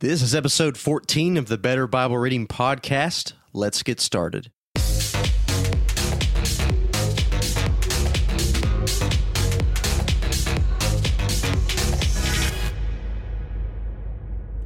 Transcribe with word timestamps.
This 0.00 0.20
is 0.20 0.34
episode 0.34 0.76
14 0.76 1.38
of 1.38 1.48
the 1.48 1.56
Better 1.56 1.86
Bible 1.86 2.18
Reading 2.18 2.46
Podcast. 2.46 3.32
Let's 3.54 3.82
get 3.82 3.98
started. 3.98 4.50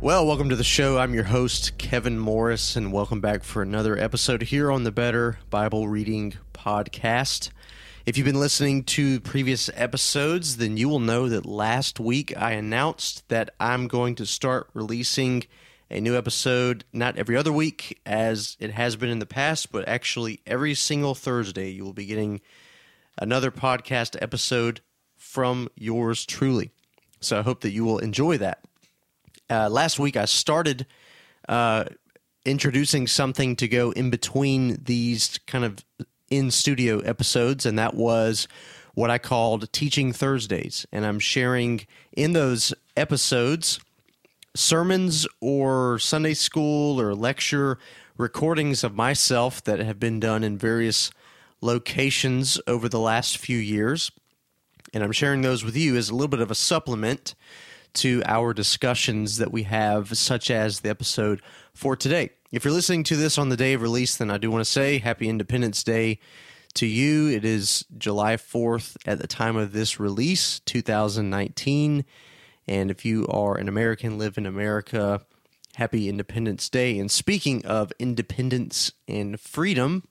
Well, 0.00 0.26
welcome 0.26 0.48
to 0.48 0.56
the 0.56 0.64
show. 0.64 0.98
I'm 0.98 1.14
your 1.14 1.22
host, 1.22 1.78
Kevin 1.78 2.18
Morris, 2.18 2.74
and 2.74 2.92
welcome 2.92 3.20
back 3.20 3.44
for 3.44 3.62
another 3.62 3.96
episode 3.96 4.42
here 4.42 4.72
on 4.72 4.82
the 4.82 4.90
Better 4.90 5.38
Bible 5.48 5.86
Reading 5.86 6.34
Podcast. 6.52 7.50
If 8.10 8.18
you've 8.18 8.24
been 8.24 8.40
listening 8.40 8.82
to 8.86 9.20
previous 9.20 9.70
episodes, 9.72 10.56
then 10.56 10.76
you 10.76 10.88
will 10.88 10.98
know 10.98 11.28
that 11.28 11.46
last 11.46 12.00
week 12.00 12.36
I 12.36 12.54
announced 12.54 13.28
that 13.28 13.50
I'm 13.60 13.86
going 13.86 14.16
to 14.16 14.26
start 14.26 14.68
releasing 14.74 15.44
a 15.88 16.00
new 16.00 16.18
episode 16.18 16.84
not 16.92 17.16
every 17.16 17.36
other 17.36 17.52
week 17.52 18.00
as 18.04 18.56
it 18.58 18.72
has 18.72 18.96
been 18.96 19.10
in 19.10 19.20
the 19.20 19.26
past, 19.26 19.70
but 19.70 19.86
actually 19.86 20.40
every 20.44 20.74
single 20.74 21.14
Thursday 21.14 21.70
you 21.70 21.84
will 21.84 21.92
be 21.92 22.04
getting 22.04 22.40
another 23.16 23.52
podcast 23.52 24.20
episode 24.20 24.80
from 25.16 25.68
yours 25.76 26.26
truly. 26.26 26.72
So 27.20 27.38
I 27.38 27.42
hope 27.42 27.60
that 27.60 27.70
you 27.70 27.84
will 27.84 27.98
enjoy 27.98 28.38
that. 28.38 28.64
Uh, 29.48 29.68
last 29.70 30.00
week 30.00 30.16
I 30.16 30.24
started 30.24 30.84
uh, 31.48 31.84
introducing 32.44 33.06
something 33.06 33.54
to 33.54 33.68
go 33.68 33.92
in 33.92 34.10
between 34.10 34.82
these 34.82 35.38
kind 35.46 35.64
of 35.64 35.84
in 36.30 36.50
studio 36.50 37.00
episodes, 37.00 37.66
and 37.66 37.78
that 37.78 37.94
was 37.94 38.48
what 38.94 39.10
I 39.10 39.18
called 39.18 39.72
Teaching 39.72 40.12
Thursdays. 40.12 40.86
And 40.92 41.04
I'm 41.04 41.18
sharing 41.18 41.86
in 42.12 42.32
those 42.32 42.72
episodes 42.96 43.80
sermons 44.54 45.26
or 45.40 45.98
Sunday 45.98 46.34
school 46.34 47.00
or 47.00 47.14
lecture 47.14 47.78
recordings 48.16 48.84
of 48.84 48.94
myself 48.94 49.62
that 49.64 49.78
have 49.78 50.00
been 50.00 50.20
done 50.20 50.44
in 50.44 50.58
various 50.58 51.10
locations 51.60 52.60
over 52.66 52.88
the 52.88 52.98
last 52.98 53.38
few 53.38 53.58
years. 53.58 54.10
And 54.92 55.04
I'm 55.04 55.12
sharing 55.12 55.42
those 55.42 55.64
with 55.64 55.76
you 55.76 55.96
as 55.96 56.10
a 56.10 56.14
little 56.14 56.28
bit 56.28 56.40
of 56.40 56.50
a 56.50 56.54
supplement 56.54 57.34
to 57.94 58.22
our 58.26 58.52
discussions 58.52 59.38
that 59.38 59.52
we 59.52 59.64
have, 59.64 60.16
such 60.16 60.50
as 60.50 60.80
the 60.80 60.90
episode 60.90 61.42
for 61.74 61.96
today. 61.96 62.30
If 62.52 62.64
you're 62.64 62.74
listening 62.74 63.04
to 63.04 63.16
this 63.16 63.38
on 63.38 63.48
the 63.48 63.56
day 63.56 63.74
of 63.74 63.82
release, 63.82 64.16
then 64.16 64.30
I 64.30 64.38
do 64.38 64.50
want 64.50 64.64
to 64.64 64.70
say 64.70 64.98
Happy 64.98 65.28
Independence 65.28 65.84
Day 65.84 66.18
to 66.74 66.86
you. 66.86 67.28
It 67.28 67.44
is 67.44 67.84
July 67.96 68.36
4th 68.36 68.96
at 69.06 69.18
the 69.18 69.26
time 69.26 69.56
of 69.56 69.72
this 69.72 70.00
release, 70.00 70.60
2019. 70.60 72.04
And 72.66 72.90
if 72.90 73.04
you 73.04 73.26
are 73.28 73.56
an 73.56 73.68
American, 73.68 74.18
live 74.18 74.38
in 74.38 74.46
America, 74.46 75.22
happy 75.74 76.08
Independence 76.08 76.68
Day. 76.68 76.98
And 76.98 77.10
speaking 77.10 77.64
of 77.64 77.92
independence 77.98 78.92
and 79.08 79.38
freedom, 79.40 80.04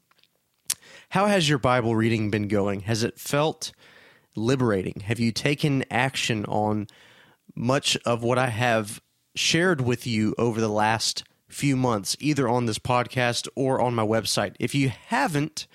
how 1.09 1.27
has 1.27 1.49
your 1.49 1.58
Bible 1.59 1.95
reading 1.95 2.30
been 2.30 2.47
going? 2.47 2.81
Has 2.81 3.03
it 3.03 3.19
felt 3.19 3.71
liberating? 4.36 5.02
Have 5.05 5.19
you 5.19 5.31
taken 5.31 5.83
action 5.89 6.45
on 6.45 6.88
much 7.59 7.97
of 8.05 8.23
what 8.23 8.38
I 8.38 8.47
have 8.47 9.02
shared 9.35 9.81
with 9.81 10.07
you 10.07 10.33
over 10.38 10.61
the 10.61 10.69
last 10.69 11.25
few 11.49 11.75
months, 11.75 12.15
either 12.19 12.47
on 12.47 12.65
this 12.65 12.79
podcast 12.79 13.49
or 13.55 13.81
on 13.81 13.93
my 13.93 14.05
website. 14.05 14.55
If 14.59 14.73
you 14.73 14.88
haven't, 14.89 15.67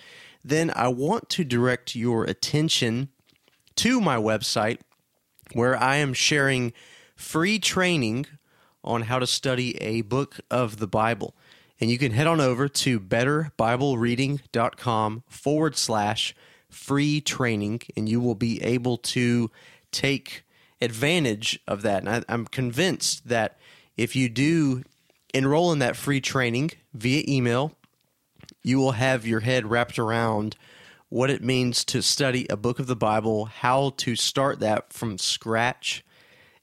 then 0.42 0.72
I 0.74 0.88
want 0.88 1.28
to 1.30 1.44
direct 1.44 1.94
your 1.94 2.24
attention 2.24 3.10
to 3.76 4.00
my 4.00 4.16
website 4.16 4.78
where 5.52 5.76
I 5.76 5.96
am 5.96 6.14
sharing 6.14 6.72
free 7.16 7.58
training 7.58 8.26
on 8.82 9.02
how 9.02 9.18
to 9.18 9.26
study 9.26 9.76
a 9.82 10.00
book 10.02 10.40
of 10.50 10.78
the 10.78 10.86
Bible. 10.86 11.36
And 11.80 11.90
you 11.90 11.98
can 11.98 12.12
head 12.12 12.26
on 12.26 12.40
over 12.40 12.66
to 12.68 12.98
betterbiblereading.com 12.98 15.24
forward 15.28 15.76
slash 15.76 16.34
free 16.70 17.20
training, 17.20 17.82
and 17.96 18.08
you 18.08 18.20
will 18.20 18.36
be 18.36 18.62
able 18.62 18.96
to 18.98 19.50
take 19.92 20.43
advantage 20.84 21.58
of 21.66 21.82
that. 21.82 22.00
And 22.02 22.08
I, 22.08 22.22
I'm 22.28 22.46
convinced 22.46 23.28
that 23.28 23.58
if 23.96 24.14
you 24.14 24.28
do 24.28 24.82
enroll 25.32 25.72
in 25.72 25.80
that 25.80 25.96
free 25.96 26.20
training 26.20 26.70
via 26.92 27.24
email, 27.26 27.72
you 28.62 28.78
will 28.78 28.92
have 28.92 29.26
your 29.26 29.40
head 29.40 29.66
wrapped 29.66 29.98
around 29.98 30.56
what 31.08 31.30
it 31.30 31.42
means 31.42 31.84
to 31.84 32.02
study 32.02 32.46
a 32.48 32.56
book 32.56 32.78
of 32.78 32.86
the 32.86 32.96
Bible, 32.96 33.44
how 33.44 33.90
to 33.98 34.16
start 34.16 34.60
that 34.60 34.92
from 34.92 35.18
scratch, 35.18 36.04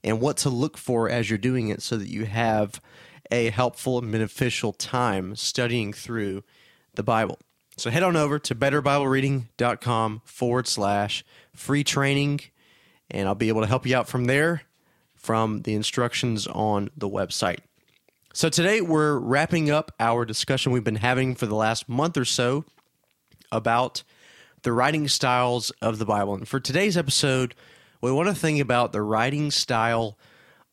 and 0.03 0.19
what 0.19 0.37
to 0.37 0.49
look 0.49 0.77
for 0.77 1.09
as 1.09 1.29
you're 1.29 1.37
doing 1.37 1.69
it 1.69 1.81
so 1.81 1.95
that 1.95 2.09
you 2.09 2.25
have 2.25 2.81
a 3.31 3.49
helpful 3.49 3.99
and 3.99 4.11
beneficial 4.11 4.73
time 4.73 5.35
studying 5.35 5.93
through 5.93 6.43
the 6.95 7.03
Bible. 7.03 7.39
So 7.77 7.89
head 7.89 8.03
on 8.03 8.17
over 8.17 8.37
to 8.39 8.55
betterbiblereading.com 8.55 10.21
forward 10.25 10.67
slash 10.67 11.23
free 11.55 11.83
training 11.83 12.41
and 13.11 13.27
I'll 13.27 13.35
be 13.35 13.49
able 13.49 13.61
to 13.61 13.67
help 13.67 13.85
you 13.85 13.95
out 13.95 14.07
from 14.07 14.25
there 14.25 14.63
from 15.15 15.61
the 15.61 15.75
instructions 15.75 16.47
on 16.47 16.89
the 16.97 17.07
website. 17.07 17.59
So 18.33 18.49
today 18.49 18.81
we're 18.81 19.19
wrapping 19.19 19.69
up 19.69 19.91
our 19.99 20.25
discussion 20.25 20.71
we've 20.71 20.83
been 20.83 20.95
having 20.95 21.35
for 21.35 21.45
the 21.45 21.55
last 21.55 21.87
month 21.87 22.17
or 22.17 22.25
so 22.25 22.65
about 23.51 24.03
the 24.63 24.71
writing 24.71 25.07
styles 25.07 25.69
of 25.81 25.99
the 25.99 26.05
Bible. 26.05 26.35
And 26.35 26.47
for 26.47 26.59
today's 26.59 26.97
episode, 26.97 27.53
we 28.01 28.11
want 28.11 28.29
to 28.29 28.35
think 28.35 28.59
about 28.59 28.93
the 28.93 29.01
writing 29.01 29.51
style 29.51 30.17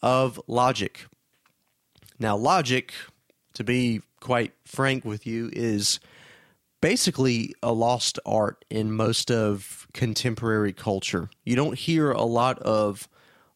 of 0.00 0.41
logic. 0.47 1.06
Now, 2.19 2.37
logic, 2.37 2.94
to 3.54 3.65
be 3.65 4.00
quite 4.21 4.53
frank 4.65 5.04
with 5.04 5.27
you, 5.27 5.50
is 5.53 6.00
basically 6.81 7.54
a 7.62 7.72
lost 7.72 8.19
art 8.25 8.65
in 8.71 8.93
most 8.93 9.31
of 9.31 9.78
contemporary 9.93 10.72
culture. 10.72 11.31
You 11.44 11.56
don't 11.56 11.76
hear 11.76 12.10
a 12.10 12.22
lot 12.22 12.59
of 12.60 13.09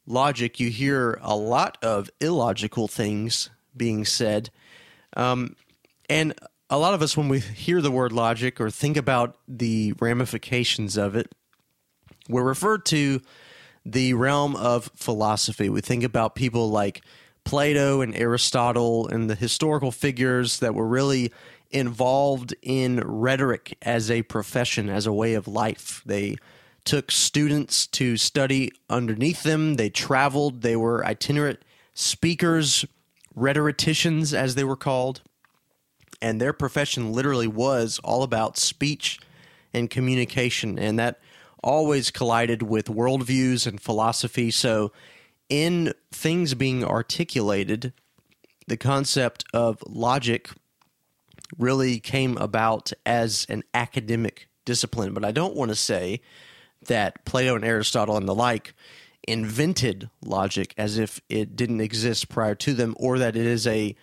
logic, 0.06 0.58
you 0.58 0.70
hear 0.70 1.18
a 1.22 1.36
lot 1.36 1.78
of 1.82 2.10
illogical 2.20 2.88
things 2.88 3.50
being 3.76 4.04
said. 4.04 4.50
Um, 5.16 5.56
and 6.08 6.34
a 6.70 6.78
lot 6.78 6.94
of 6.94 7.02
us, 7.02 7.16
when 7.16 7.28
we 7.28 7.40
hear 7.40 7.80
the 7.80 7.90
word 7.90 8.12
logic 8.12 8.60
or 8.60 8.70
think 8.70 8.96
about 8.96 9.36
the 9.46 9.94
ramifications 10.00 10.96
of 10.96 11.14
it, 11.14 11.32
we're 12.28 12.42
referred 12.42 12.84
to 12.86 13.20
the 13.84 14.14
realm 14.14 14.56
of 14.56 14.90
philosophy. 14.94 15.68
We 15.68 15.80
think 15.80 16.04
about 16.04 16.34
people 16.34 16.70
like 16.70 17.02
Plato 17.44 18.00
and 18.00 18.14
Aristotle 18.16 19.08
and 19.08 19.28
the 19.28 19.34
historical 19.34 19.90
figures 19.90 20.60
that 20.60 20.74
were 20.74 20.86
really 20.86 21.32
involved 21.72 22.54
in 22.62 23.00
rhetoric 23.04 23.76
as 23.82 24.10
a 24.10 24.22
profession, 24.22 24.88
as 24.88 25.06
a 25.06 25.12
way 25.12 25.34
of 25.34 25.48
life. 25.48 26.02
They 26.06 26.36
took 26.84 27.10
students 27.10 27.86
to 27.86 28.16
study 28.16 28.72
underneath 28.90 29.42
them, 29.42 29.74
they 29.74 29.88
traveled, 29.88 30.62
they 30.62 30.76
were 30.76 31.04
itinerant 31.04 31.60
speakers, 31.94 32.84
rhetoricians, 33.34 34.34
as 34.34 34.54
they 34.54 34.64
were 34.64 34.76
called. 34.76 35.22
And 36.20 36.40
their 36.40 36.52
profession 36.52 37.12
literally 37.12 37.46
was 37.46 38.00
all 38.04 38.22
about 38.22 38.56
speech 38.56 39.18
and 39.72 39.90
communication. 39.90 40.78
And 40.78 40.98
that 40.98 41.20
always 41.62 42.10
collided 42.10 42.62
with 42.62 42.86
worldviews 42.86 43.66
and 43.66 43.80
philosophy. 43.80 44.50
So, 44.50 44.92
in 45.48 45.92
things 46.10 46.54
being 46.54 46.84
articulated, 46.84 47.92
the 48.66 48.76
concept 48.76 49.44
of 49.52 49.82
logic 49.86 50.48
really 51.58 52.00
came 52.00 52.36
about 52.38 52.92
as 53.04 53.46
an 53.48 53.62
academic 53.74 54.48
discipline. 54.64 55.14
But 55.14 55.24
I 55.24 55.32
don't 55.32 55.56
want 55.56 55.70
to 55.70 55.74
say 55.74 56.20
that 56.86 57.24
Plato 57.24 57.54
and 57.54 57.64
Aristotle 57.64 58.16
and 58.16 58.28
the 58.28 58.34
like 58.34 58.74
invented 59.28 60.10
logic 60.24 60.74
as 60.76 60.98
if 60.98 61.20
it 61.28 61.54
didn't 61.54 61.80
exist 61.80 62.28
prior 62.28 62.54
to 62.56 62.74
them, 62.74 62.94
or 62.98 63.18
that 63.18 63.36
it 63.36 63.46
is 63.46 63.66
a 63.66 63.94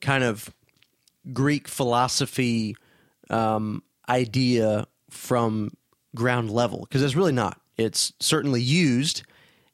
kind 0.00 0.22
of 0.22 0.54
Greek 1.32 1.68
philosophy 1.68 2.76
um, 3.30 3.82
idea 4.08 4.86
from 5.10 5.72
ground 6.14 6.50
level, 6.50 6.80
because 6.80 7.02
it's 7.02 7.16
really 7.16 7.32
not. 7.32 7.60
It's 7.76 8.12
certainly 8.20 8.60
used 8.60 9.22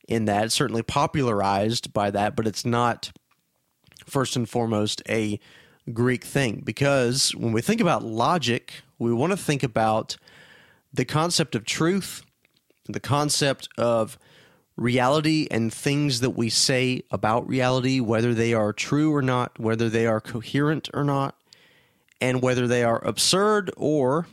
in 0.06 0.24
that, 0.24 0.46
it's 0.46 0.54
certainly 0.54 0.82
popularized 0.82 1.92
by 1.92 2.10
that, 2.10 2.34
but 2.34 2.46
it's 2.46 2.64
not 2.64 3.12
first 4.06 4.36
and 4.36 4.48
foremost 4.48 5.02
a 5.08 5.38
Greek 5.88 6.24
thing 6.24 6.62
because 6.64 7.34
when 7.34 7.52
we 7.52 7.60
think 7.60 7.80
about 7.80 8.04
logic, 8.04 8.82
we 8.98 9.12
want 9.12 9.32
to 9.32 9.36
think 9.36 9.62
about 9.62 10.16
the 10.92 11.04
concept 11.04 11.54
of 11.54 11.64
truth, 11.64 12.22
the 12.86 13.00
concept 13.00 13.68
of 13.76 14.18
reality 14.76 15.48
and 15.50 15.72
things 15.72 16.20
that 16.20 16.30
we 16.30 16.48
say 16.48 17.02
about 17.10 17.46
reality, 17.48 18.00
whether 18.00 18.32
they 18.32 18.54
are 18.54 18.72
true 18.72 19.14
or 19.14 19.22
not, 19.22 19.58
whether 19.58 19.88
they 19.88 20.06
are 20.06 20.20
coherent 20.20 20.88
or 20.94 21.04
not, 21.04 21.34
and 22.20 22.40
whether 22.40 22.66
they 22.66 22.84
are 22.84 23.04
absurd 23.04 23.70
or, 23.76 24.26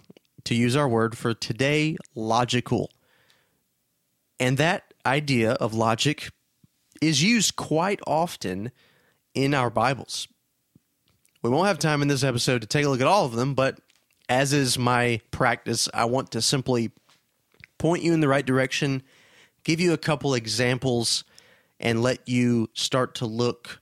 to 0.44 0.56
use 0.56 0.75
our 0.75 0.88
word 0.88 1.18
for 1.18 1.34
today, 1.34 1.98
logical. 2.13 2.92
And 4.40 4.58
that 4.58 4.94
idea 5.06 5.54
of 5.54 5.74
logic 5.74 6.30
is 7.01 7.24
used 7.24 7.56
quite 7.56 8.00
often 8.06 8.72
in 9.34 9.54
our 9.54 9.69
Bibles. 9.69 10.28
We 11.45 11.51
won't 11.51 11.68
have 11.68 11.77
time 11.77 12.01
in 12.01 12.07
this 12.07 12.24
episode 12.24 12.62
to 12.62 12.68
take 12.68 12.86
a 12.86 12.89
look 12.89 13.01
at 13.01 13.06
all 13.06 13.24
of 13.24 13.33
them, 13.33 13.53
but 13.53 13.80
as 14.27 14.51
is 14.51 14.80
my 14.80 15.21
practice, 15.30 15.88
I 15.94 16.06
want 16.06 16.31
to 16.31 16.42
simply 16.42 16.92
point 17.77 18.01
you 18.01 18.13
in 18.13 18.19
the 18.19 18.27
right 18.27 18.44
direction, 18.44 19.03
give 19.63 19.80
you 19.80 19.94
a 19.94 19.97
couple 19.97 20.33
examples, 20.33 21.24
and 21.80 22.01
let 22.01 22.27
you 22.27 22.71
start 22.74 23.13
to 23.15 23.27
look 23.27 23.80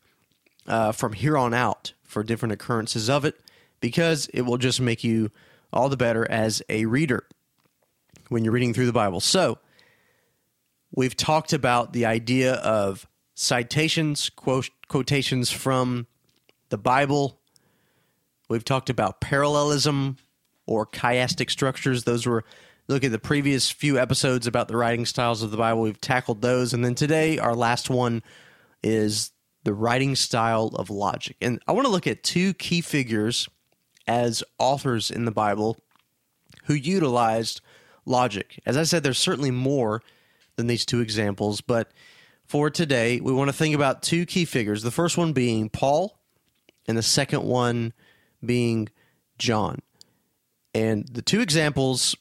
uh, 0.67 0.91
from 0.91 1.13
here 1.13 1.37
on 1.37 1.53
out 1.53 1.93
for 2.03 2.21
different 2.21 2.51
occurrences 2.51 3.09
of 3.09 3.23
it 3.23 3.39
because 3.79 4.27
it 4.33 4.41
will 4.41 4.57
just 4.57 4.81
make 4.81 5.05
you 5.05 5.31
all 5.71 5.87
the 5.87 5.95
better 5.95 6.29
as 6.29 6.61
a 6.67 6.85
reader 6.85 7.25
when 8.27 8.43
you're 8.43 8.51
reading 8.51 8.73
through 8.73 8.87
the 8.87 8.91
Bible. 8.91 9.21
So, 9.21 9.57
we've 10.93 11.15
talked 11.15 11.53
about 11.53 11.93
the 11.93 12.07
idea 12.07 12.55
of 12.55 13.07
citations, 13.35 14.29
quotations 14.29 15.49
from 15.49 16.07
the 16.67 16.77
Bible. 16.77 17.39
We've 18.53 18.63
talked 18.63 18.91
about 18.91 19.19
parallelism 19.19 20.17
or 20.67 20.85
chiastic 20.85 21.49
structures. 21.49 22.03
Those 22.03 22.27
were 22.27 22.43
look 22.87 23.03
at 23.03 23.11
the 23.11 23.17
previous 23.17 23.71
few 23.71 23.97
episodes 23.97 24.45
about 24.45 24.67
the 24.67 24.77
writing 24.77 25.07
styles 25.07 25.41
of 25.41 25.49
the 25.49 25.57
Bible. 25.57 25.81
We've 25.81 25.99
tackled 25.99 26.43
those, 26.43 26.71
and 26.71 26.85
then 26.85 26.93
today 26.93 27.39
our 27.39 27.55
last 27.55 27.89
one 27.89 28.21
is 28.83 29.31
the 29.63 29.73
writing 29.73 30.15
style 30.15 30.67
of 30.75 30.91
logic. 30.91 31.35
And 31.41 31.63
I 31.67 31.71
want 31.71 31.87
to 31.87 31.91
look 31.91 32.05
at 32.05 32.21
two 32.21 32.53
key 32.53 32.81
figures 32.81 33.49
as 34.07 34.43
authors 34.59 35.09
in 35.09 35.25
the 35.25 35.31
Bible 35.31 35.77
who 36.65 36.75
utilized 36.75 37.59
logic. 38.05 38.61
As 38.67 38.77
I 38.77 38.83
said, 38.83 39.01
there's 39.01 39.17
certainly 39.17 39.49
more 39.49 40.03
than 40.57 40.67
these 40.67 40.85
two 40.85 40.99
examples, 40.99 41.59
but 41.61 41.91
for 42.45 42.69
today, 42.69 43.19
we 43.19 43.33
want 43.33 43.49
to 43.49 43.57
think 43.57 43.73
about 43.73 44.03
two 44.03 44.27
key 44.27 44.45
figures. 44.45 44.83
The 44.83 44.91
first 44.91 45.17
one 45.17 45.33
being 45.33 45.69
Paul, 45.69 46.19
and 46.87 46.95
the 46.95 47.01
second 47.01 47.43
one 47.43 47.93
being 48.45 48.89
John. 49.37 49.79
And 50.73 51.07
the 51.07 51.21
two 51.21 51.41
examples, 51.41 52.15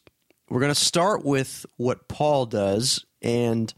we're 0.48 0.60
going 0.60 0.74
to 0.74 0.80
start 0.80 1.24
with 1.24 1.64
what 1.76 2.08
Paul 2.08 2.46
does. 2.46 3.04
And 3.22 3.72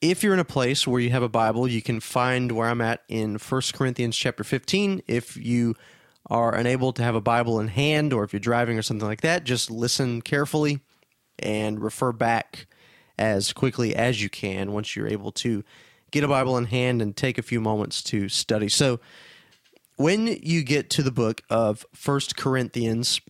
if 0.00 0.22
you're 0.22 0.34
in 0.34 0.40
a 0.40 0.44
place 0.44 0.86
where 0.86 1.00
you 1.00 1.10
have 1.10 1.22
a 1.22 1.28
Bible, 1.28 1.66
you 1.66 1.82
can 1.82 2.00
find 2.00 2.52
where 2.52 2.68
I'm 2.68 2.80
at 2.80 3.02
in 3.08 3.36
1 3.36 3.62
Corinthians 3.72 4.16
chapter 4.16 4.44
15. 4.44 5.02
If 5.06 5.36
you 5.36 5.74
are 6.30 6.54
unable 6.54 6.92
to 6.92 7.02
have 7.02 7.14
a 7.14 7.20
Bible 7.20 7.58
in 7.60 7.68
hand, 7.68 8.12
or 8.12 8.24
if 8.24 8.32
you're 8.32 8.40
driving 8.40 8.78
or 8.78 8.82
something 8.82 9.06
like 9.06 9.22
that, 9.22 9.44
just 9.44 9.70
listen 9.70 10.22
carefully 10.22 10.80
and 11.38 11.82
refer 11.82 12.12
back 12.12 12.66
as 13.18 13.52
quickly 13.52 13.94
as 13.94 14.22
you 14.22 14.28
can 14.28 14.72
once 14.72 14.96
you're 14.96 15.08
able 15.08 15.32
to 15.32 15.64
get 16.10 16.24
a 16.24 16.28
Bible 16.28 16.56
in 16.56 16.66
hand 16.66 17.02
and 17.02 17.16
take 17.16 17.38
a 17.38 17.42
few 17.42 17.60
moments 17.60 18.02
to 18.02 18.28
study. 18.28 18.68
So, 18.68 19.00
when 19.96 20.26
you 20.26 20.62
get 20.62 20.90
to 20.90 21.02
the 21.02 21.12
book 21.12 21.42
of 21.50 21.84
First 21.94 22.36
Corinthians, 22.36 23.20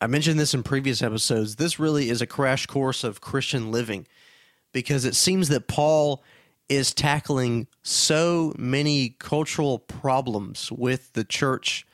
I 0.00 0.06
mentioned 0.06 0.38
this 0.38 0.54
in 0.54 0.62
previous 0.62 1.02
episodes. 1.02 1.56
This 1.56 1.78
really 1.78 2.08
is 2.10 2.22
a 2.22 2.26
crash 2.26 2.66
course 2.66 3.02
of 3.02 3.20
Christian 3.20 3.72
living 3.72 4.06
because 4.72 5.04
it 5.04 5.16
seems 5.16 5.48
that 5.48 5.66
Paul 5.66 6.22
is 6.68 6.92
tackling 6.92 7.66
so 7.82 8.52
many 8.58 9.16
cultural 9.18 9.78
problems 9.78 10.70
with 10.70 11.12
the 11.14 11.24
church 11.24 11.86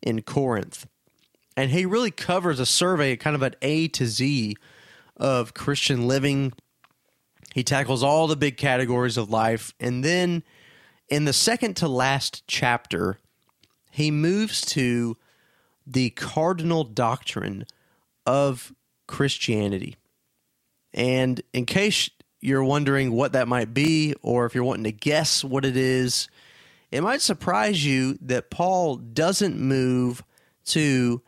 in 0.00 0.22
Corinth. 0.22 0.86
And 1.56 1.70
he 1.70 1.84
really 1.84 2.10
covers 2.10 2.60
a 2.60 2.66
survey, 2.66 3.16
kind 3.16 3.36
of 3.36 3.42
an 3.42 3.54
A 3.60 3.88
to 3.88 4.06
Z 4.06 4.56
of 5.16 5.54
Christian 5.54 6.08
living. 6.08 6.52
He 7.52 7.62
tackles 7.62 8.02
all 8.02 8.26
the 8.26 8.36
big 8.36 8.56
categories 8.56 9.18
of 9.18 9.28
life. 9.28 9.74
And 9.78 10.02
then 10.02 10.42
in 11.12 11.26
the 11.26 11.32
second 11.34 11.74
to 11.76 11.86
last 11.86 12.42
chapter, 12.46 13.18
he 13.90 14.10
moves 14.10 14.62
to 14.62 15.18
the 15.86 16.08
cardinal 16.08 16.84
doctrine 16.84 17.66
of 18.24 18.72
Christianity. 19.06 19.96
And 20.94 21.42
in 21.52 21.66
case 21.66 22.08
you're 22.40 22.64
wondering 22.64 23.12
what 23.12 23.32
that 23.32 23.46
might 23.46 23.74
be, 23.74 24.14
or 24.22 24.46
if 24.46 24.54
you're 24.54 24.64
wanting 24.64 24.84
to 24.84 24.92
guess 24.92 25.44
what 25.44 25.66
it 25.66 25.76
is, 25.76 26.28
it 26.90 27.02
might 27.02 27.20
surprise 27.20 27.84
you 27.84 28.16
that 28.22 28.48
Paul 28.48 28.96
doesn't 28.96 29.60
move 29.60 30.24
to 30.68 31.20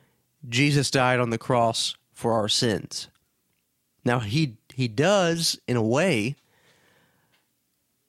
Jesus 0.49 0.91
died 0.91 1.21
on 1.21 1.29
the 1.29 1.37
cross 1.37 1.95
for 2.15 2.33
our 2.33 2.49
sins. 2.49 3.09
Now 4.03 4.21
he 4.21 4.57
he 4.75 4.89
does 4.89 5.59
in 5.69 5.77
a 5.77 5.83
way, 5.83 6.37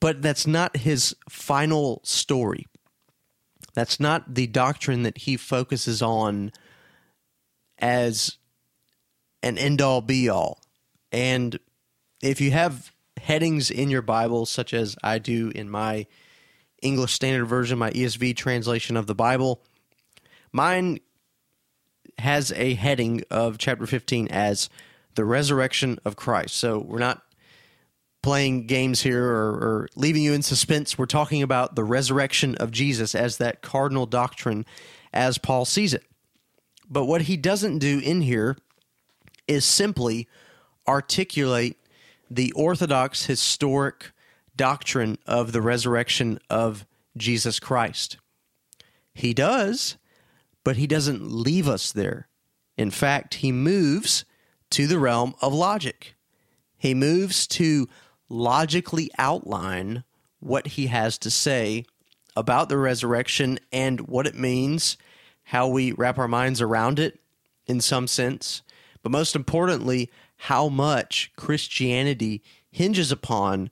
but 0.05 0.21
that's 0.21 0.45
not 0.45 0.77
his 0.77 1.15
final 1.27 1.99
story. 2.03 2.67
That's 3.73 3.99
not 3.99 4.35
the 4.35 4.45
doctrine 4.45 5.01
that 5.01 5.17
he 5.17 5.35
focuses 5.35 5.99
on 5.99 6.51
as 7.79 8.37
an 9.41 9.57
end 9.57 9.81
all 9.81 10.01
be 10.01 10.29
all. 10.29 10.61
And 11.11 11.57
if 12.21 12.39
you 12.39 12.51
have 12.51 12.91
headings 13.19 13.71
in 13.71 13.89
your 13.89 14.03
Bible, 14.03 14.45
such 14.45 14.75
as 14.75 14.95
I 15.01 15.17
do 15.17 15.51
in 15.55 15.71
my 15.71 16.05
English 16.83 17.13
Standard 17.13 17.45
Version, 17.45 17.79
my 17.79 17.89
ESV 17.89 18.35
translation 18.35 18.97
of 18.97 19.07
the 19.07 19.15
Bible, 19.15 19.63
mine 20.51 20.99
has 22.19 22.51
a 22.51 22.75
heading 22.75 23.23
of 23.31 23.57
chapter 23.57 23.87
15 23.87 24.27
as 24.27 24.69
the 25.15 25.25
resurrection 25.25 25.97
of 26.05 26.15
Christ. 26.15 26.57
So 26.57 26.77
we're 26.77 26.99
not 26.99 27.24
playing 28.25 28.65
games 28.65 29.03
here 29.03 29.23
or, 29.23 29.51
or, 29.51 29.89
leaving 29.95 30.23
you 30.23 30.33
in 30.33 30.41
suspense. 30.41 30.97
We're 30.97 31.05
talking 31.05 31.43
about 31.43 31.75
the 31.75 31.83
resurrection 31.83 32.55
of 32.55 32.71
Jesus 32.71 33.13
as 33.13 33.37
that 33.37 33.61
cardinal 33.61 34.07
doctrine 34.07 34.65
as 35.13 35.37
Paul 35.37 35.63
sees 35.63 35.93
it. 35.93 36.03
But 36.89 37.05
what 37.05 37.21
he 37.21 37.37
doesn't 37.37 37.77
do 37.77 37.99
in 37.99 38.21
here 38.21 38.57
is 39.47 39.63
simply 39.63 40.27
articulate 40.87 41.77
the 42.27 42.51
orthodox 42.53 43.27
historic 43.27 44.11
doctrine 44.55 45.19
of 45.27 45.51
the 45.51 45.61
resurrection 45.61 46.39
of 46.49 46.87
Jesus 47.15 47.59
Christ. 47.59 48.17
He 49.13 49.35
does, 49.35 49.97
but 50.63 50.77
he 50.77 50.87
doesn't 50.87 51.29
leave 51.29 51.69
us 51.69 51.91
there. 51.91 52.27
In 52.75 52.89
fact, 52.89 53.35
he 53.35 53.51
moves 53.51 54.25
to 54.71 54.87
the 54.87 54.97
realm 54.97 55.35
of 55.43 55.53
logic. 55.53 56.15
He 56.75 56.95
moves 56.95 57.45
to 57.49 57.87
logically 58.29 59.09
outline 59.17 60.03
what 60.39 60.67
he 60.67 60.87
has 60.87 61.17
to 61.19 61.31
say 61.31 61.85
about 62.35 62.69
the 62.69 62.77
resurrection 62.77 63.59
and 63.71 64.01
what 64.01 64.27
it 64.27 64.35
means, 64.35 64.97
how 65.43 65.67
we 65.67 65.91
wrap 65.93 66.17
our 66.17 66.27
minds 66.27 66.61
around 66.61 66.99
it 66.99 67.19
in 67.65 67.81
some 67.81 68.07
sense, 68.07 68.61
but 69.01 69.11
most 69.11 69.35
importantly, 69.35 70.11
how 70.37 70.67
much 70.67 71.31
Christianity 71.35 72.43
hinges 72.71 73.11
upon 73.11 73.69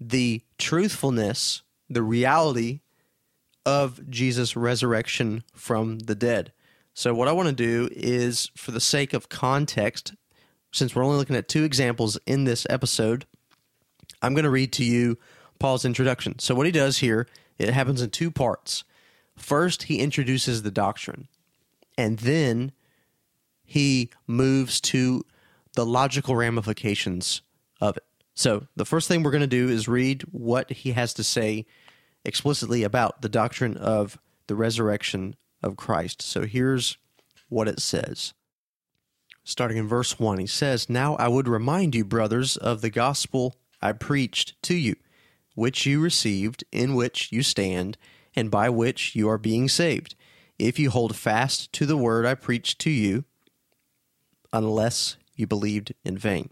the 0.00 0.42
truthfulness, 0.58 1.62
the 1.88 2.02
reality 2.02 2.80
of 3.64 4.08
Jesus' 4.08 4.56
resurrection 4.56 5.42
from 5.54 5.98
the 6.00 6.14
dead. 6.14 6.52
So, 6.94 7.12
what 7.12 7.28
I 7.28 7.32
want 7.32 7.48
to 7.48 7.54
do 7.54 7.88
is, 7.92 8.50
for 8.54 8.70
the 8.70 8.80
sake 8.80 9.12
of 9.12 9.28
context, 9.28 10.14
since 10.72 10.94
we're 10.94 11.04
only 11.04 11.18
looking 11.18 11.36
at 11.36 11.48
two 11.48 11.64
examples 11.64 12.18
in 12.26 12.44
this 12.44 12.66
episode, 12.70 13.26
I'm 14.22 14.34
going 14.34 14.44
to 14.44 14.50
read 14.50 14.72
to 14.74 14.84
you 14.84 15.18
Paul's 15.58 15.84
introduction. 15.84 16.38
So, 16.38 16.54
what 16.54 16.66
he 16.66 16.72
does 16.72 16.98
here, 16.98 17.26
it 17.58 17.70
happens 17.70 18.02
in 18.02 18.10
two 18.10 18.30
parts. 18.30 18.84
First, 19.36 19.84
he 19.84 20.00
introduces 20.00 20.62
the 20.62 20.70
doctrine, 20.70 21.28
and 21.96 22.18
then 22.20 22.72
he 23.64 24.10
moves 24.26 24.80
to 24.80 25.24
the 25.74 25.86
logical 25.86 26.36
ramifications 26.36 27.42
of 27.80 27.96
it. 27.96 28.04
So, 28.34 28.66
the 28.76 28.84
first 28.84 29.08
thing 29.08 29.22
we're 29.22 29.30
going 29.30 29.40
to 29.40 29.46
do 29.46 29.68
is 29.68 29.88
read 29.88 30.22
what 30.30 30.70
he 30.70 30.92
has 30.92 31.14
to 31.14 31.24
say 31.24 31.66
explicitly 32.24 32.82
about 32.82 33.22
the 33.22 33.28
doctrine 33.28 33.76
of 33.76 34.18
the 34.46 34.56
resurrection 34.56 35.36
of 35.62 35.76
Christ. 35.76 36.22
So, 36.22 36.42
here's 36.42 36.96
what 37.48 37.68
it 37.68 37.80
says. 37.80 38.34
Starting 39.44 39.76
in 39.76 39.86
verse 39.86 40.18
1, 40.18 40.38
he 40.38 40.46
says, 40.46 40.90
Now 40.90 41.14
I 41.16 41.28
would 41.28 41.46
remind 41.46 41.94
you, 41.94 42.04
brothers, 42.04 42.56
of 42.56 42.80
the 42.80 42.90
gospel 42.90 43.54
I 43.80 43.92
preached 43.92 44.60
to 44.62 44.74
you, 44.74 44.96
which 45.54 45.86
you 45.86 46.00
received, 46.00 46.64
in 46.72 46.94
which 46.94 47.30
you 47.32 47.42
stand, 47.42 47.96
and 48.34 48.50
by 48.50 48.68
which 48.68 49.14
you 49.14 49.28
are 49.28 49.38
being 49.38 49.68
saved, 49.68 50.14
if 50.58 50.78
you 50.78 50.90
hold 50.90 51.16
fast 51.16 51.72
to 51.74 51.86
the 51.86 51.96
word 51.96 52.26
I 52.26 52.34
preached 52.34 52.78
to 52.80 52.90
you, 52.90 53.24
unless 54.52 55.16
you 55.34 55.46
believed 55.46 55.92
in 56.04 56.16
vain. 56.16 56.50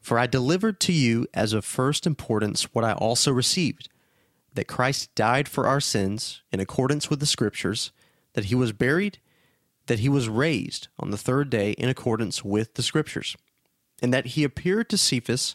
For 0.00 0.18
I 0.18 0.26
delivered 0.26 0.80
to 0.80 0.92
you 0.92 1.26
as 1.32 1.52
of 1.52 1.64
first 1.64 2.06
importance 2.06 2.74
what 2.74 2.84
I 2.84 2.92
also 2.92 3.30
received 3.30 3.88
that 4.54 4.66
Christ 4.66 5.14
died 5.14 5.48
for 5.48 5.66
our 5.66 5.80
sins 5.80 6.42
in 6.52 6.60
accordance 6.60 7.08
with 7.08 7.20
the 7.20 7.26
Scriptures, 7.26 7.92
that 8.34 8.46
he 8.46 8.54
was 8.54 8.72
buried, 8.72 9.18
that 9.86 10.00
he 10.00 10.08
was 10.08 10.28
raised 10.28 10.88
on 10.98 11.10
the 11.10 11.16
third 11.16 11.50
day 11.50 11.72
in 11.72 11.88
accordance 11.88 12.44
with 12.44 12.74
the 12.74 12.82
Scriptures, 12.82 13.36
and 14.02 14.12
that 14.12 14.26
he 14.26 14.44
appeared 14.44 14.90
to 14.90 14.98
Cephas 14.98 15.54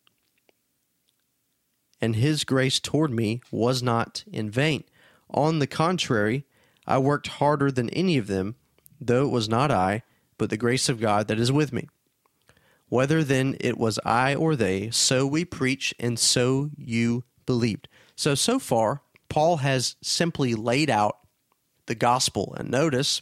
and 2.01 2.15
his 2.15 2.43
grace 2.43 2.79
toward 2.79 3.11
me 3.11 3.41
was 3.51 3.83
not 3.83 4.23
in 4.31 4.49
vain. 4.49 4.83
On 5.29 5.59
the 5.59 5.67
contrary, 5.67 6.45
I 6.87 6.97
worked 6.97 7.27
harder 7.27 7.71
than 7.71 7.89
any 7.91 8.17
of 8.17 8.27
them, 8.27 8.55
though 8.99 9.25
it 9.25 9.31
was 9.31 9.47
not 9.47 9.71
I, 9.71 10.03
but 10.37 10.49
the 10.49 10.57
grace 10.57 10.89
of 10.89 10.99
God 10.99 11.27
that 11.27 11.39
is 11.39 11.51
with 11.51 11.71
me. 11.71 11.87
Whether 12.89 13.23
then 13.23 13.55
it 13.61 13.77
was 13.77 13.99
I 14.03 14.35
or 14.35 14.55
they, 14.55 14.89
so 14.89 15.25
we 15.25 15.45
preach, 15.45 15.93
and 15.99 16.19
so 16.19 16.71
you 16.75 17.23
believed. 17.45 17.87
So, 18.15 18.35
so 18.35 18.59
far, 18.59 19.01
Paul 19.29 19.57
has 19.57 19.95
simply 20.01 20.55
laid 20.55 20.89
out 20.89 21.17
the 21.85 21.95
gospel. 21.95 22.53
And 22.57 22.69
notice, 22.69 23.21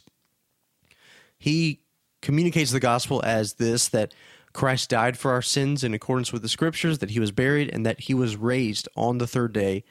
he 1.38 1.84
communicates 2.20 2.72
the 2.72 2.80
gospel 2.80 3.22
as 3.24 3.54
this 3.54 3.88
that 3.88 4.12
Christ 4.52 4.90
died 4.90 5.16
for 5.16 5.30
our 5.30 5.42
sins 5.42 5.84
in 5.84 5.94
accordance 5.94 6.32
with 6.32 6.42
the 6.42 6.48
scriptures, 6.48 6.98
that 6.98 7.10
he 7.10 7.20
was 7.20 7.30
buried, 7.30 7.70
and 7.72 7.86
that 7.86 8.00
he 8.00 8.14
was 8.14 8.36
raised 8.36 8.88
on 8.96 9.18
the 9.18 9.26
third 9.26 9.52
day 9.52 9.84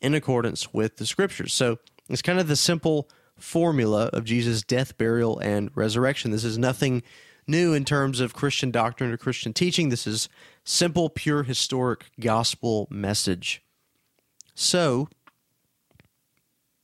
in 0.00 0.14
accordance 0.14 0.72
with 0.72 0.96
the 0.96 1.06
scriptures. 1.06 1.52
So 1.52 1.78
it's 2.08 2.22
kind 2.22 2.38
of 2.38 2.48
the 2.48 2.56
simple 2.56 3.08
formula 3.36 4.06
of 4.12 4.24
Jesus' 4.24 4.62
death, 4.62 4.96
burial, 4.96 5.38
and 5.38 5.70
resurrection. 5.74 6.30
This 6.30 6.44
is 6.44 6.56
nothing 6.56 7.02
new 7.46 7.74
in 7.74 7.84
terms 7.84 8.20
of 8.20 8.34
Christian 8.34 8.70
doctrine 8.70 9.12
or 9.12 9.16
Christian 9.16 9.52
teaching. 9.52 9.88
This 9.88 10.06
is 10.06 10.28
simple, 10.64 11.10
pure, 11.10 11.42
historic 11.42 12.06
gospel 12.18 12.88
message. 12.90 13.62
So 14.54 15.08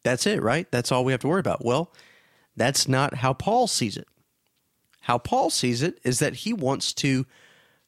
that's 0.05 0.27
it, 0.27 0.43
right? 0.43 0.71
That's 0.71 0.93
all 0.93 1.05
we 1.05 1.13
have 1.13 1.21
to 1.23 1.29
worry 1.29 1.41
about. 1.41 1.65
Well, 1.65 1.93
that's 2.57 2.87
not 2.87 3.15
how 3.17 3.33
Paul 3.33 3.67
sees 3.67 3.97
it. 3.97 4.07
How 5.03 5.19
Paul 5.19 5.51
sees 5.51 5.83
it 5.83 5.99
is 6.05 6.19
that 6.21 6.35
he 6.35 6.53
wants 6.53 6.93
to 6.95 7.27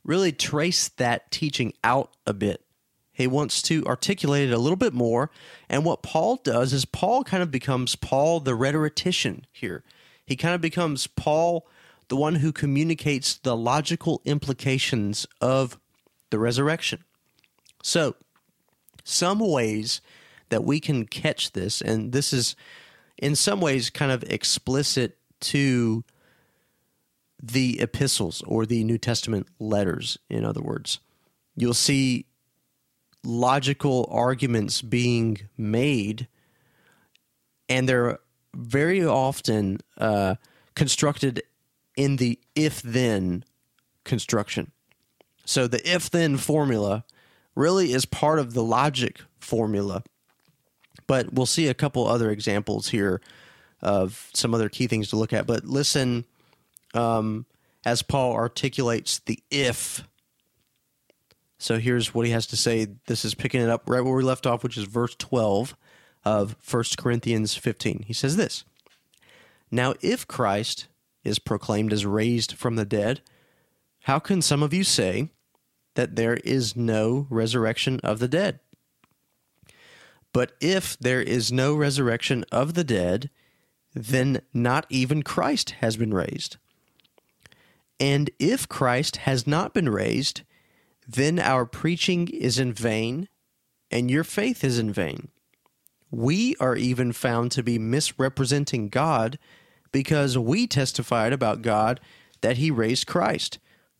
really 0.04 0.32
trace 0.32 0.88
that 0.88 1.30
teaching 1.30 1.72
out 1.82 2.12
a 2.26 2.34
bit. 2.34 2.64
He 3.12 3.28
wants 3.28 3.62
to 3.62 3.84
articulate 3.86 4.48
it 4.48 4.52
a 4.52 4.58
little 4.58 4.76
bit 4.76 4.92
more. 4.92 5.30
And 5.68 5.84
what 5.84 6.02
Paul 6.02 6.36
does 6.42 6.72
is 6.72 6.84
Paul 6.84 7.22
kind 7.22 7.42
of 7.42 7.50
becomes 7.50 7.94
Paul 7.94 8.40
the 8.40 8.56
rhetorician 8.56 9.46
here. 9.52 9.84
He 10.26 10.34
kind 10.34 10.54
of 10.54 10.60
becomes 10.60 11.06
Paul 11.06 11.66
the 12.08 12.16
one 12.16 12.36
who 12.36 12.52
communicates 12.52 13.36
the 13.36 13.56
logical 13.56 14.20
implications 14.24 15.26
of 15.40 15.78
the 16.30 16.38
resurrection. 16.38 17.04
So, 17.82 18.16
some 19.04 19.38
ways 19.38 20.00
that 20.48 20.64
we 20.64 20.80
can 20.80 21.06
catch 21.06 21.52
this, 21.52 21.80
and 21.80 22.12
this 22.12 22.32
is 22.32 22.56
in 23.18 23.36
some 23.36 23.60
ways 23.60 23.90
kind 23.90 24.10
of 24.10 24.24
explicit 24.24 25.16
to 25.40 26.02
the 27.42 27.80
epistles 27.80 28.42
or 28.46 28.66
the 28.66 28.84
New 28.84 28.98
Testament 28.98 29.48
letters, 29.58 30.18
in 30.30 30.44
other 30.44 30.62
words. 30.62 31.00
You'll 31.56 31.74
see 31.74 32.26
logical 33.22 34.08
arguments 34.10 34.82
being 34.82 35.40
made, 35.56 36.28
and 37.68 37.88
they're 37.88 38.18
very 38.54 39.04
often 39.04 39.80
uh, 39.98 40.36
constructed 40.74 41.42
in 41.96 42.16
the 42.16 42.38
if 42.54 42.82
then 42.82 43.44
construction. 44.04 44.70
So 45.44 45.66
the 45.66 45.86
if 45.88 46.10
then 46.10 46.36
formula 46.36 47.04
really 47.54 47.92
is 47.92 48.04
part 48.04 48.38
of 48.38 48.54
the 48.54 48.62
logic 48.62 49.20
formula. 49.38 50.02
But 51.06 51.32
we'll 51.34 51.46
see 51.46 51.68
a 51.68 51.74
couple 51.74 52.06
other 52.06 52.30
examples 52.30 52.88
here 52.88 53.20
of 53.82 54.30
some 54.32 54.54
other 54.54 54.68
key 54.68 54.86
things 54.86 55.08
to 55.10 55.16
look 55.16 55.32
at. 55.32 55.46
But 55.46 55.64
listen 55.64 56.24
um, 56.94 57.46
as 57.84 58.02
Paul 58.02 58.32
articulates 58.32 59.18
the 59.20 59.42
if. 59.50 60.06
So 61.58 61.78
here's 61.78 62.14
what 62.14 62.26
he 62.26 62.32
has 62.32 62.46
to 62.48 62.56
say. 62.56 62.86
This 63.06 63.24
is 63.24 63.34
picking 63.34 63.60
it 63.60 63.70
up 63.70 63.88
right 63.88 64.04
where 64.04 64.14
we 64.14 64.22
left 64.22 64.46
off, 64.46 64.62
which 64.62 64.76
is 64.76 64.84
verse 64.84 65.14
12 65.16 65.76
of 66.24 66.56
1 66.68 66.84
Corinthians 66.98 67.54
15. 67.54 68.04
He 68.06 68.12
says 68.12 68.36
this 68.36 68.64
Now, 69.70 69.94
if 70.00 70.26
Christ 70.26 70.88
is 71.22 71.38
proclaimed 71.38 71.92
as 71.92 72.06
raised 72.06 72.52
from 72.52 72.76
the 72.76 72.84
dead, 72.84 73.20
how 74.00 74.18
can 74.18 74.42
some 74.42 74.62
of 74.62 74.74
you 74.74 74.84
say 74.84 75.30
that 75.94 76.16
there 76.16 76.36
is 76.44 76.76
no 76.76 77.26
resurrection 77.30 78.00
of 78.02 78.18
the 78.18 78.28
dead? 78.28 78.60
But 80.32 80.52
if 80.60 80.98
there 80.98 81.22
is 81.22 81.52
no 81.52 81.74
resurrection 81.76 82.44
of 82.50 82.74
the 82.74 82.84
dead, 82.84 83.30
then 83.94 84.42
not 84.52 84.84
even 84.90 85.22
Christ 85.22 85.70
has 85.80 85.96
been 85.96 86.12
raised. 86.12 86.56
And 88.04 88.28
if 88.38 88.68
Christ 88.68 89.16
has 89.16 89.46
not 89.46 89.72
been 89.72 89.88
raised, 89.88 90.42
then 91.08 91.38
our 91.38 91.64
preaching 91.64 92.28
is 92.28 92.58
in 92.58 92.74
vain, 92.74 93.30
and 93.90 94.10
your 94.10 94.24
faith 94.24 94.62
is 94.62 94.78
in 94.78 94.92
vain. 94.92 95.28
We 96.10 96.54
are 96.60 96.76
even 96.76 97.14
found 97.14 97.50
to 97.52 97.62
be 97.62 97.78
misrepresenting 97.78 98.90
God 98.90 99.38
because 99.90 100.36
we 100.36 100.66
testified 100.66 101.32
about 101.32 101.62
God 101.62 101.98
that 102.42 102.58
he 102.58 102.70
raised 102.70 103.06
Christ, 103.06 103.58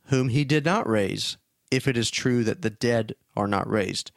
whom 0.08 0.28
he 0.28 0.44
did 0.44 0.66
not 0.66 0.86
raise, 0.86 1.38
if 1.70 1.88
it 1.88 1.96
is 1.96 2.10
true 2.10 2.44
that 2.44 2.60
the 2.60 2.68
dead 2.68 3.14
are 3.34 3.48
not 3.48 3.66
raised. 3.66 4.12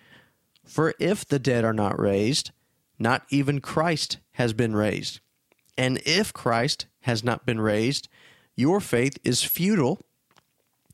For 0.66 0.96
if 1.00 1.26
the 1.26 1.40
dead 1.40 1.64
are 1.64 1.72
not 1.72 1.98
raised, 1.98 2.52
not 3.00 3.24
even 3.30 3.62
Christ 3.62 4.18
has 4.34 4.52
been 4.52 4.76
raised. 4.76 5.22
And 5.78 6.02
if 6.06 6.34
Christ 6.34 6.88
has 7.04 7.24
not 7.24 7.46
been 7.46 7.62
raised, 7.62 8.10
your 8.58 8.82
faith 8.82 9.18
is 9.24 9.44
futile 9.44 10.02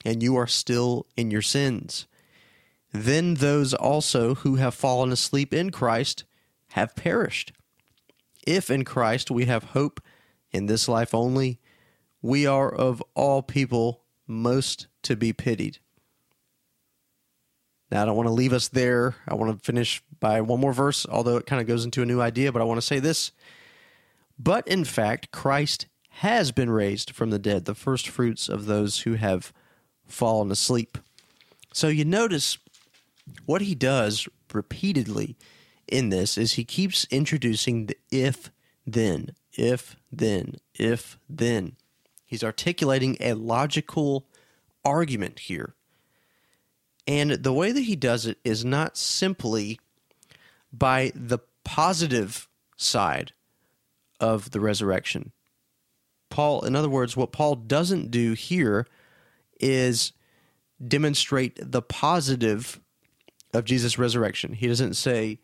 and 0.05 0.21
you 0.21 0.35
are 0.35 0.45
still 0.45 1.07
in 1.17 1.31
your 1.31 1.41
sins. 1.41 2.05
Then 2.91 3.35
those 3.35 3.73
also 3.73 4.35
who 4.35 4.55
have 4.57 4.75
fallen 4.75 5.11
asleep 5.11 5.53
in 5.53 5.71
Christ 5.71 6.25
have 6.71 6.95
perished. 6.95 7.53
If 8.45 8.69
in 8.69 8.83
Christ 8.83 9.31
we 9.31 9.45
have 9.45 9.63
hope 9.63 10.01
in 10.51 10.67
this 10.67 10.87
life 10.87 11.15
only, 11.15 11.59
we 12.21 12.45
are 12.45 12.71
of 12.71 13.01
all 13.15 13.41
people 13.41 14.03
most 14.27 14.87
to 15.03 15.15
be 15.15 15.33
pitied. 15.33 15.79
Now, 17.89 18.01
I 18.01 18.05
don't 18.05 18.17
want 18.17 18.27
to 18.27 18.33
leave 18.33 18.53
us 18.53 18.67
there. 18.67 19.15
I 19.27 19.35
want 19.35 19.57
to 19.57 19.63
finish 19.63 20.03
by 20.19 20.41
one 20.41 20.59
more 20.59 20.73
verse, 20.73 21.05
although 21.05 21.37
it 21.37 21.45
kind 21.45 21.61
of 21.61 21.67
goes 21.67 21.85
into 21.85 22.01
a 22.01 22.05
new 22.05 22.21
idea, 22.21 22.51
but 22.51 22.61
I 22.61 22.65
want 22.65 22.79
to 22.79 22.85
say 22.85 22.99
this. 22.99 23.31
But 24.37 24.67
in 24.67 24.83
fact, 24.83 25.31
Christ 25.31 25.85
has 26.17 26.51
been 26.51 26.69
raised 26.69 27.11
from 27.11 27.31
the 27.31 27.39
dead, 27.39 27.65
the 27.65 27.73
first 27.73 28.07
fruits 28.07 28.47
of 28.47 28.65
those 28.65 29.01
who 29.01 29.15
have 29.15 29.51
fallen 30.05 30.51
asleep. 30.51 30.97
So 31.73 31.87
you 31.87 32.05
notice 32.05 32.59
what 33.45 33.61
he 33.61 33.73
does 33.73 34.27
repeatedly 34.53 35.35
in 35.87 36.09
this 36.09 36.37
is 36.37 36.53
he 36.53 36.65
keeps 36.65 37.05
introducing 37.09 37.87
the 37.87 37.97
if 38.11 38.51
then, 38.85 39.31
if 39.53 39.95
then, 40.11 40.57
if 40.75 41.17
then. 41.27 41.77
He's 42.25 42.43
articulating 42.43 43.17
a 43.19 43.33
logical 43.33 44.27
argument 44.85 45.39
here. 45.39 45.73
And 47.07 47.31
the 47.31 47.53
way 47.53 47.71
that 47.71 47.81
he 47.81 47.95
does 47.95 48.25
it 48.25 48.37
is 48.43 48.63
not 48.63 48.97
simply 48.97 49.79
by 50.71 51.11
the 51.15 51.39
positive 51.63 52.47
side 52.77 53.33
of 54.19 54.51
the 54.51 54.59
resurrection. 54.59 55.31
Paul, 56.33 56.65
in 56.65 56.75
other 56.75 56.89
words, 56.89 57.15
what 57.15 57.31
Paul 57.31 57.53
doesn't 57.55 58.09
do 58.09 58.33
here 58.33 58.87
is 59.59 60.13
demonstrate 60.85 61.59
the 61.61 61.83
positive 61.83 62.81
of 63.53 63.65
Jesus' 63.65 63.99
resurrection. 63.99 64.53
He 64.53 64.67
doesn't 64.67 64.95
say, 64.95 65.39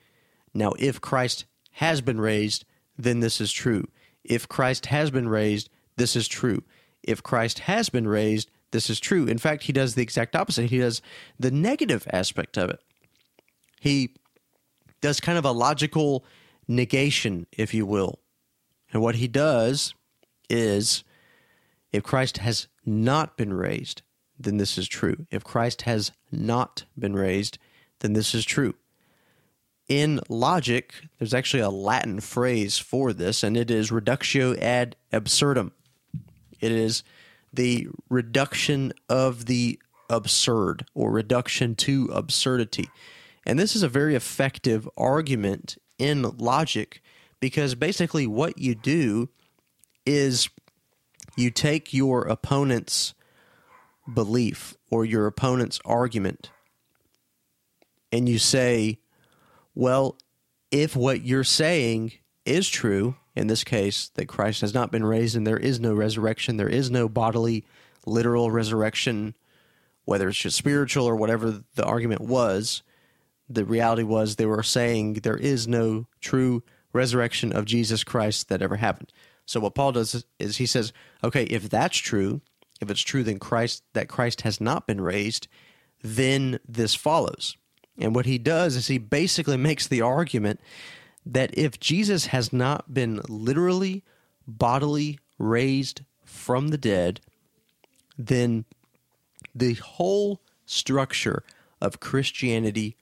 now, 0.52 0.74
if 0.80 1.00
Christ 1.00 1.46
has 1.74 2.02
been 2.02 2.20
raised, 2.20 2.66
then 2.98 3.20
this 3.20 3.40
is 3.40 3.52
true. 3.52 3.88
If 4.24 4.50
Christ 4.50 4.88
has 4.88 5.12
been 5.12 5.30
raised, 5.30 5.70
this 5.96 6.16
is 6.16 6.28
true. 6.28 6.64
If 7.04 7.22
Christ 7.22 7.60
has 7.60 7.90
been 7.90 8.08
raised, 8.08 8.50
this 8.72 8.90
is 8.90 9.00
true. 9.00 9.28
In 9.28 9.38
fact, 9.38 9.66
he 9.66 9.72
does 9.72 9.94
the 9.94 10.02
exact 10.02 10.36
opposite. 10.36 10.72
He 10.72 10.80
does 10.80 11.04
the 11.40 11.52
negative 11.52 12.08
aspect 12.12 12.58
of 12.58 12.72
it. 12.72 12.80
He 13.80 14.16
does 15.02 15.20
kind 15.20 15.38
of 15.38 15.46
a 15.46 15.52
logical 15.52 16.26
negation, 16.68 17.46
if 17.52 17.76
you 17.76 17.86
will. 17.86 18.18
And 18.92 19.04
what 19.04 19.18
he 19.18 19.28
does 19.28 19.94
is 20.50 21.04
if 21.92 22.04
Christ 22.04 22.38
has 22.38 22.68
not 22.86 23.38
been 23.38 23.54
raised, 23.54 24.02
then 24.40 24.58
this 24.58 24.78
is 24.78 24.88
true. 24.88 25.26
If 25.32 25.44
Christ 25.44 25.84
has 25.84 26.12
not 26.32 26.86
been 26.98 27.14
raised, 27.14 27.58
then 28.00 28.14
this 28.14 28.34
is 28.34 28.46
true. 28.46 28.76
in 29.90 30.20
logic, 30.30 30.94
there's 31.18 31.34
actually 31.34 31.62
a 31.62 31.70
Latin 31.70 32.20
phrase 32.20 32.78
for 32.78 33.12
this, 33.12 33.44
and 33.44 33.58
it 33.58 33.72
is 33.72 33.92
reductio 33.92 34.56
ad 34.58 34.96
absurdum. 35.12 35.72
It 36.62 36.72
is 36.72 37.04
the 37.52 37.88
reduction 38.08 38.94
of 39.10 39.48
the 39.48 39.80
absurd 40.10 40.86
or 40.94 41.12
reduction 41.12 41.76
to 41.76 42.10
absurdity. 42.14 42.88
And 43.46 43.58
this 43.58 43.76
is 43.76 43.82
a 43.82 43.90
very 43.90 44.14
effective 44.14 44.88
argument 44.96 45.78
in 45.98 46.22
logic 46.38 47.02
because 47.40 47.74
basically 47.74 48.28
what 48.28 48.60
you 48.60 48.76
do 48.76 49.30
is 50.06 50.50
you 51.36 51.52
take 51.52 51.94
your 51.94 52.24
opponent's 52.24 53.14
belief 54.12 54.76
or 54.90 55.06
your 55.06 55.28
opponent's 55.28 55.80
argument 55.86 56.50
and 58.12 58.28
you 58.28 58.40
say, 58.40 59.00
well, 59.76 60.18
if 60.72 60.96
what 60.96 61.22
you're 61.22 61.44
saying 61.44 62.14
is 62.46 62.68
true, 62.68 63.16
in 63.36 63.48
this 63.48 63.64
case, 63.64 64.10
that 64.16 64.28
Christ 64.28 64.62
has 64.62 64.74
not 64.74 64.92
been 64.92 65.06
raised 65.06 65.36
and 65.36 65.46
there 65.46 65.58
is 65.58 65.80
no 65.80 65.94
resurrection, 65.94 66.58
there 66.58 66.70
is 66.70 66.90
no 66.90 67.08
bodily, 67.08 67.66
literal 68.06 68.52
resurrection, 68.52 69.36
whether 70.06 70.30
it's 70.30 70.40
just 70.40 70.58
spiritual 70.58 71.06
or 71.06 71.16
whatever 71.16 71.64
the 71.76 71.86
argument 71.86 72.22
was, 72.22 72.82
the 73.48 73.66
reality 73.66 74.04
was 74.04 74.36
they 74.36 74.46
were 74.46 74.64
saying 74.64 75.14
there 75.14 75.38
is 75.38 75.68
no 75.68 76.08
true 76.20 76.64
resurrection 76.94 77.54
of 77.54 77.66
Jesus 77.66 78.04
Christ 78.04 78.50
that 78.50 78.62
ever 78.62 78.78
happened. 78.78 79.12
So 79.50 79.60
what 79.60 79.74
Paul 79.74 79.94
does 79.94 80.24
is 80.38 80.58
he 80.58 80.68
says, 80.68 80.94
okay, 81.24 81.46
if 81.46 81.72
that's 81.72 81.98
true, 81.98 82.42
if 82.82 82.92
it's 82.92 83.02
true 83.02 83.24
then 83.24 83.40
Christ 83.40 83.82
that 83.94 84.08
Christ 84.08 84.42
has 84.42 84.62
not 84.62 84.86
been 84.86 85.02
raised, 85.02 85.48
then 86.04 86.60
this 86.68 86.94
follows. 86.94 87.58
And 87.98 88.14
what 88.14 88.28
he 88.28 88.38
does 88.38 88.76
is 88.76 88.86
he 88.86 89.00
basically 89.00 89.58
makes 89.58 89.88
the 89.88 90.04
argument 90.04 90.60
that 91.26 91.50
if 91.58 91.80
Jesus 91.80 92.28
has 92.28 92.54
not 92.54 92.94
been 92.94 93.22
literally, 93.28 94.04
bodily 94.46 95.18
raised 95.40 96.02
from 96.24 96.68
the 96.68 96.78
dead, 96.78 97.20
then 98.20 98.66
the 99.56 99.74
whole 99.74 100.42
structure 100.68 101.42
of 101.82 102.00
Christianity 102.00 102.98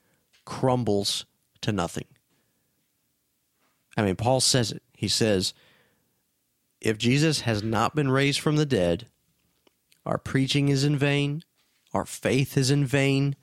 crumbles 0.46 1.26
to 1.60 1.72
nothing. 1.72 2.06
I 3.98 4.02
mean, 4.02 4.16
Paul 4.16 4.40
says 4.40 4.72
it. 4.72 4.82
He 4.94 5.08
says, 5.08 5.52
if 6.80 6.98
Jesus 6.98 7.42
has 7.42 7.62
not 7.62 7.94
been 7.94 8.10
raised 8.10 8.40
from 8.40 8.56
the 8.56 8.66
dead, 8.66 9.08
our 10.06 10.18
preaching 10.18 10.68
is 10.68 10.84
in 10.84 10.96
vain, 10.96 11.42
our 11.92 12.04
faith 12.04 12.56
is 12.56 12.70
in 12.70 12.86
vain, 12.86 13.36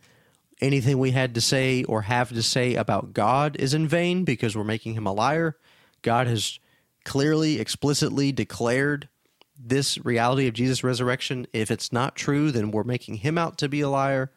anything 0.61 0.97
we 0.97 1.11
had 1.11 1.35
to 1.35 1.41
say 1.41 1.83
or 1.83 2.03
have 2.03 2.29
to 2.29 2.41
say 2.41 2.75
about 2.75 3.13
God 3.13 3.55
is 3.59 3.73
in 3.73 3.87
vain 3.87 4.23
because 4.23 4.55
we're 4.55 4.63
making 4.63 4.93
him 4.93 5.05
a 5.05 5.13
liar. 5.13 5.57
God 6.01 6.27
has 6.27 6.59
clearly, 7.03 7.59
explicitly 7.59 8.31
declared 8.31 9.09
this 9.57 9.97
reality 10.03 10.47
of 10.47 10.53
Jesus' 10.53 10.83
resurrection. 10.83 11.47
If 11.53 11.71
it's 11.71 11.91
not 11.91 12.15
true, 12.15 12.51
then 12.51 12.71
we're 12.71 12.83
making 12.83 13.15
him 13.15 13.37
out 13.37 13.57
to 13.59 13.69
be 13.69 13.81
a 13.81 13.89
liar. 13.89 14.31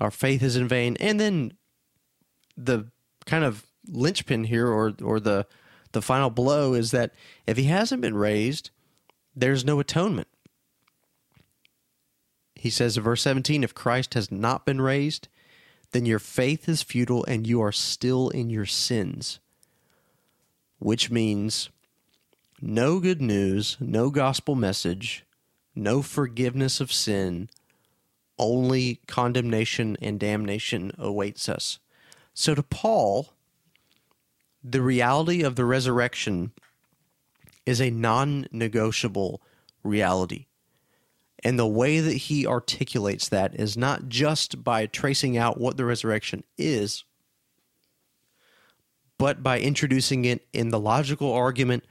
Our 0.00 0.10
faith 0.10 0.42
is 0.42 0.56
in 0.56 0.68
vain. 0.68 0.96
And 1.00 1.18
then 1.18 1.52
the 2.56 2.90
kind 3.26 3.44
of 3.44 3.64
linchpin 3.86 4.44
here 4.44 4.66
or 4.66 4.94
or 5.02 5.20
the 5.20 5.46
the 5.92 6.02
final 6.02 6.30
blow 6.30 6.74
is 6.74 6.90
that 6.90 7.12
if 7.46 7.56
he 7.56 7.64
hasn't 7.64 8.02
been 8.02 8.14
raised, 8.14 8.70
there's 9.34 9.64
no 9.64 9.80
atonement. 9.80 10.28
He 12.54 12.70
says 12.70 12.96
in 12.96 13.02
verse 13.02 13.22
17, 13.22 13.62
if 13.62 13.74
Christ 13.74 14.14
has 14.14 14.32
not 14.32 14.66
been 14.66 14.80
raised, 14.80 15.28
then 15.92 16.04
your 16.04 16.18
faith 16.18 16.68
is 16.68 16.82
futile 16.82 17.24
and 17.24 17.46
you 17.46 17.60
are 17.62 17.72
still 17.72 18.28
in 18.30 18.50
your 18.50 18.66
sins. 18.66 19.38
Which 20.78 21.10
means 21.10 21.70
no 22.60 22.98
good 22.98 23.22
news, 23.22 23.76
no 23.80 24.10
gospel 24.10 24.54
message, 24.54 25.24
no 25.74 26.02
forgiveness 26.02 26.80
of 26.80 26.92
sin, 26.92 27.48
only 28.38 29.00
condemnation 29.06 29.96
and 30.02 30.18
damnation 30.18 30.92
awaits 30.98 31.48
us. 31.48 31.78
So 32.34 32.54
to 32.54 32.62
Paul, 32.62 33.32
the 34.62 34.82
reality 34.82 35.42
of 35.42 35.56
the 35.56 35.64
resurrection 35.64 36.52
is 37.66 37.80
a 37.80 37.90
non 37.90 38.46
negotiable 38.50 39.42
reality. 39.82 40.46
And 41.44 41.58
the 41.58 41.66
way 41.66 42.00
that 42.00 42.14
he 42.14 42.46
articulates 42.46 43.28
that 43.28 43.54
is 43.54 43.76
not 43.76 44.08
just 44.08 44.64
by 44.64 44.86
tracing 44.86 45.36
out 45.36 45.60
what 45.60 45.76
the 45.76 45.84
resurrection 45.84 46.42
is, 46.56 47.04
but 49.18 49.42
by 49.42 49.60
introducing 49.60 50.24
it 50.24 50.46
in 50.52 50.70
the 50.70 50.80
logical 50.80 51.32
argument 51.32 51.84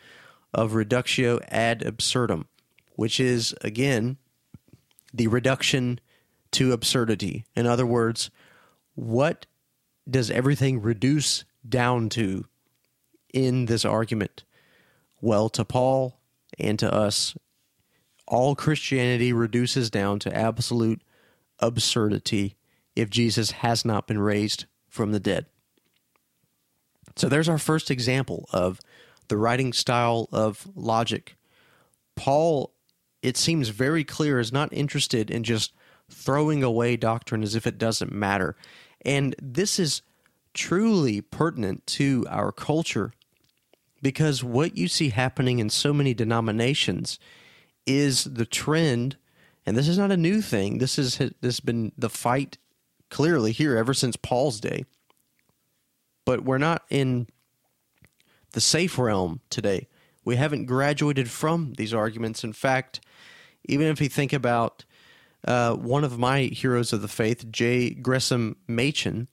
of 0.54 0.74
reductio 0.74 1.40
ad 1.48 1.82
absurdum, 1.84 2.48
which 2.96 3.20
is, 3.20 3.54
again, 3.62 4.18
the 5.14 5.28
reduction 5.28 6.00
to 6.52 6.74
absurdity. 6.74 7.46
In 7.56 7.66
other 7.66 7.86
words, 7.86 8.30
what 8.96 9.46
does 10.10 10.32
everything 10.32 10.82
reduce 10.82 11.46
down 11.68 12.10
to 12.10 12.46
in 13.34 13.66
this 13.66 13.86
argument? 13.86 14.44
Well, 15.22 15.50
to 15.50 15.66
Paul 15.66 16.20
and 16.60 16.78
to 16.80 16.94
us, 16.94 17.36
all 18.28 18.56
Christianity 18.56 19.34
reduces 19.34 19.90
down 19.90 20.20
to 20.20 20.36
absolute 20.36 21.02
absurdity 21.60 22.56
if 22.96 23.10
Jesus 23.10 23.52
has 23.52 23.86
not 23.86 24.08
been 24.08 24.20
raised 24.20 24.66
from 24.90 25.12
the 25.12 25.20
dead. 25.20 25.46
So 27.16 27.30
there's 27.30 27.50
our 27.50 27.58
first 27.58 27.90
example 27.90 28.48
of 28.52 28.80
the 29.28 29.38
writing 29.38 29.74
style 29.74 30.30
of 30.32 30.68
logic. 30.76 31.36
Paul, 32.16 32.74
it 33.22 33.38
seems 33.38 33.70
very 33.70 34.04
clear, 34.04 34.40
is 34.40 34.52
not 34.52 34.72
interested 34.72 35.32
in 35.32 35.44
just 35.44 35.74
throwing 36.10 36.64
away 36.64 36.96
doctrine 36.96 37.44
as 37.44 37.56
if 37.56 37.68
it 37.68 37.78
doesn't 37.78 38.12
matter. 38.12 38.56
And 39.04 39.36
this 39.42 39.80
is 39.80 40.02
truly 40.58 41.22
pertinent 41.22 41.88
to 41.88 42.26
our 42.30 42.52
culture 42.52 43.14
because 44.02 44.44
what 44.44 44.78
you 44.78 44.88
see 44.88 45.10
happening 45.10 45.60
in 45.60 45.70
so 45.70 45.94
many 45.94 46.14
denominations 46.14 47.20
is 47.86 48.26
the 48.26 48.46
trend, 48.46 49.18
and 49.66 49.78
this 49.78 49.88
is 49.88 49.98
not 49.98 50.12
a 50.12 50.18
new 50.18 50.42
thing. 50.42 50.80
This 50.80 51.00
is 51.00 51.18
this 51.18 51.36
has 51.42 51.60
been 51.60 51.94
the 51.98 52.10
fight 52.10 52.58
clearly 53.10 53.52
here 53.52 53.78
ever 53.78 53.94
since 53.94 54.16
Paul's 54.16 54.60
day. 54.60 54.86
But 56.26 56.44
we're 56.44 56.58
not 56.58 56.84
in 56.90 57.28
the 58.52 58.62
safe 58.62 59.00
realm 59.00 59.40
today. 59.50 59.88
We 60.26 60.36
haven't 60.36 60.66
graduated 60.66 61.30
from 61.30 61.74
these 61.78 61.94
arguments. 61.94 62.44
In 62.44 62.52
fact, 62.52 63.00
even 63.64 63.88
if 63.88 64.02
you 64.02 64.10
think 64.10 64.34
about 64.34 64.84
uh, 65.48 65.76
one 65.76 66.04
of 66.04 66.20
my 66.20 66.42
heroes 66.42 66.92
of 66.92 67.02
the 67.02 67.08
faith, 67.08 67.50
J. 67.50 67.92
Gresham 67.92 68.58
Machen, 68.68 69.30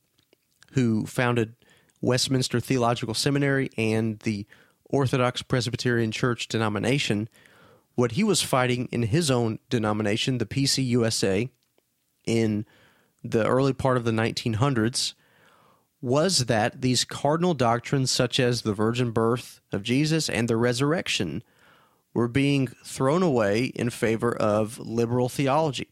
who 0.74 1.06
founded 1.06 1.54
Westminster 2.00 2.60
Theological 2.60 3.14
Seminary 3.14 3.70
and 3.78 4.18
the 4.20 4.46
Orthodox 4.84 5.42
Presbyterian 5.42 6.12
Church 6.12 6.46
denomination, 6.46 7.28
what 7.94 8.12
he 8.12 8.24
was 8.24 8.42
fighting 8.42 8.88
in 8.92 9.04
his 9.04 9.30
own 9.30 9.58
denomination, 9.70 10.38
the 10.38 10.46
PCUSA, 10.46 11.48
in 12.26 12.66
the 13.22 13.46
early 13.46 13.72
part 13.72 13.96
of 13.96 14.04
the 14.04 14.10
1900s, 14.10 15.14
was 16.00 16.46
that 16.46 16.82
these 16.82 17.04
cardinal 17.04 17.54
doctrines, 17.54 18.10
such 18.10 18.38
as 18.38 18.62
the 18.62 18.74
virgin 18.74 19.10
birth 19.10 19.60
of 19.72 19.82
Jesus 19.82 20.28
and 20.28 20.48
the 20.48 20.56
resurrection, 20.56 21.42
were 22.12 22.28
being 22.28 22.66
thrown 22.84 23.22
away 23.22 23.64
in 23.64 23.90
favor 23.90 24.34
of 24.37 24.78
liberal 24.78 25.28
theology 25.28 25.88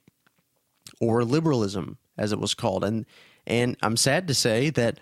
or 1.00 1.24
liberalism, 1.24 1.98
as 2.18 2.32
it 2.32 2.38
was 2.38 2.54
called. 2.54 2.84
And 2.84 3.06
and 3.46 3.76
I'm 3.82 3.96
sad 3.96 4.28
to 4.28 4.34
say 4.34 4.70
that 4.70 4.98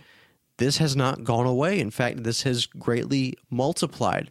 this 0.58 0.78
has 0.78 0.94
not 0.94 1.24
gone 1.24 1.46
away. 1.46 1.80
In 1.80 1.90
fact, 1.90 2.24
this 2.24 2.42
has 2.42 2.66
greatly 2.66 3.34
multiplied 3.50 4.30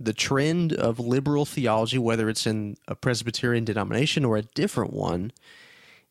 the 0.00 0.12
trend 0.12 0.72
of 0.72 1.00
liberal 1.00 1.44
theology, 1.44 1.98
whether 1.98 2.28
it's 2.28 2.46
in 2.46 2.76
a 2.86 2.94
Presbyterian 2.94 3.64
denomination 3.64 4.24
or 4.24 4.36
a 4.36 4.42
different 4.42 4.92
one, 4.92 5.32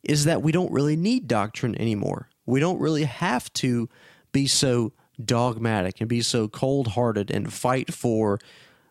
is 0.02 0.24
that 0.24 0.42
we 0.42 0.52
don't 0.52 0.70
really 0.70 0.96
need 0.96 1.26
doctrine 1.26 1.74
anymore. 1.80 2.28
We 2.44 2.60
don't 2.60 2.78
really 2.78 3.04
have 3.04 3.52
to 3.54 3.88
be 4.32 4.46
so 4.46 4.92
dogmatic 5.22 6.00
and 6.00 6.08
be 6.08 6.20
so 6.20 6.48
cold 6.48 6.88
hearted 6.88 7.30
and 7.30 7.52
fight 7.52 7.92
for 7.92 8.38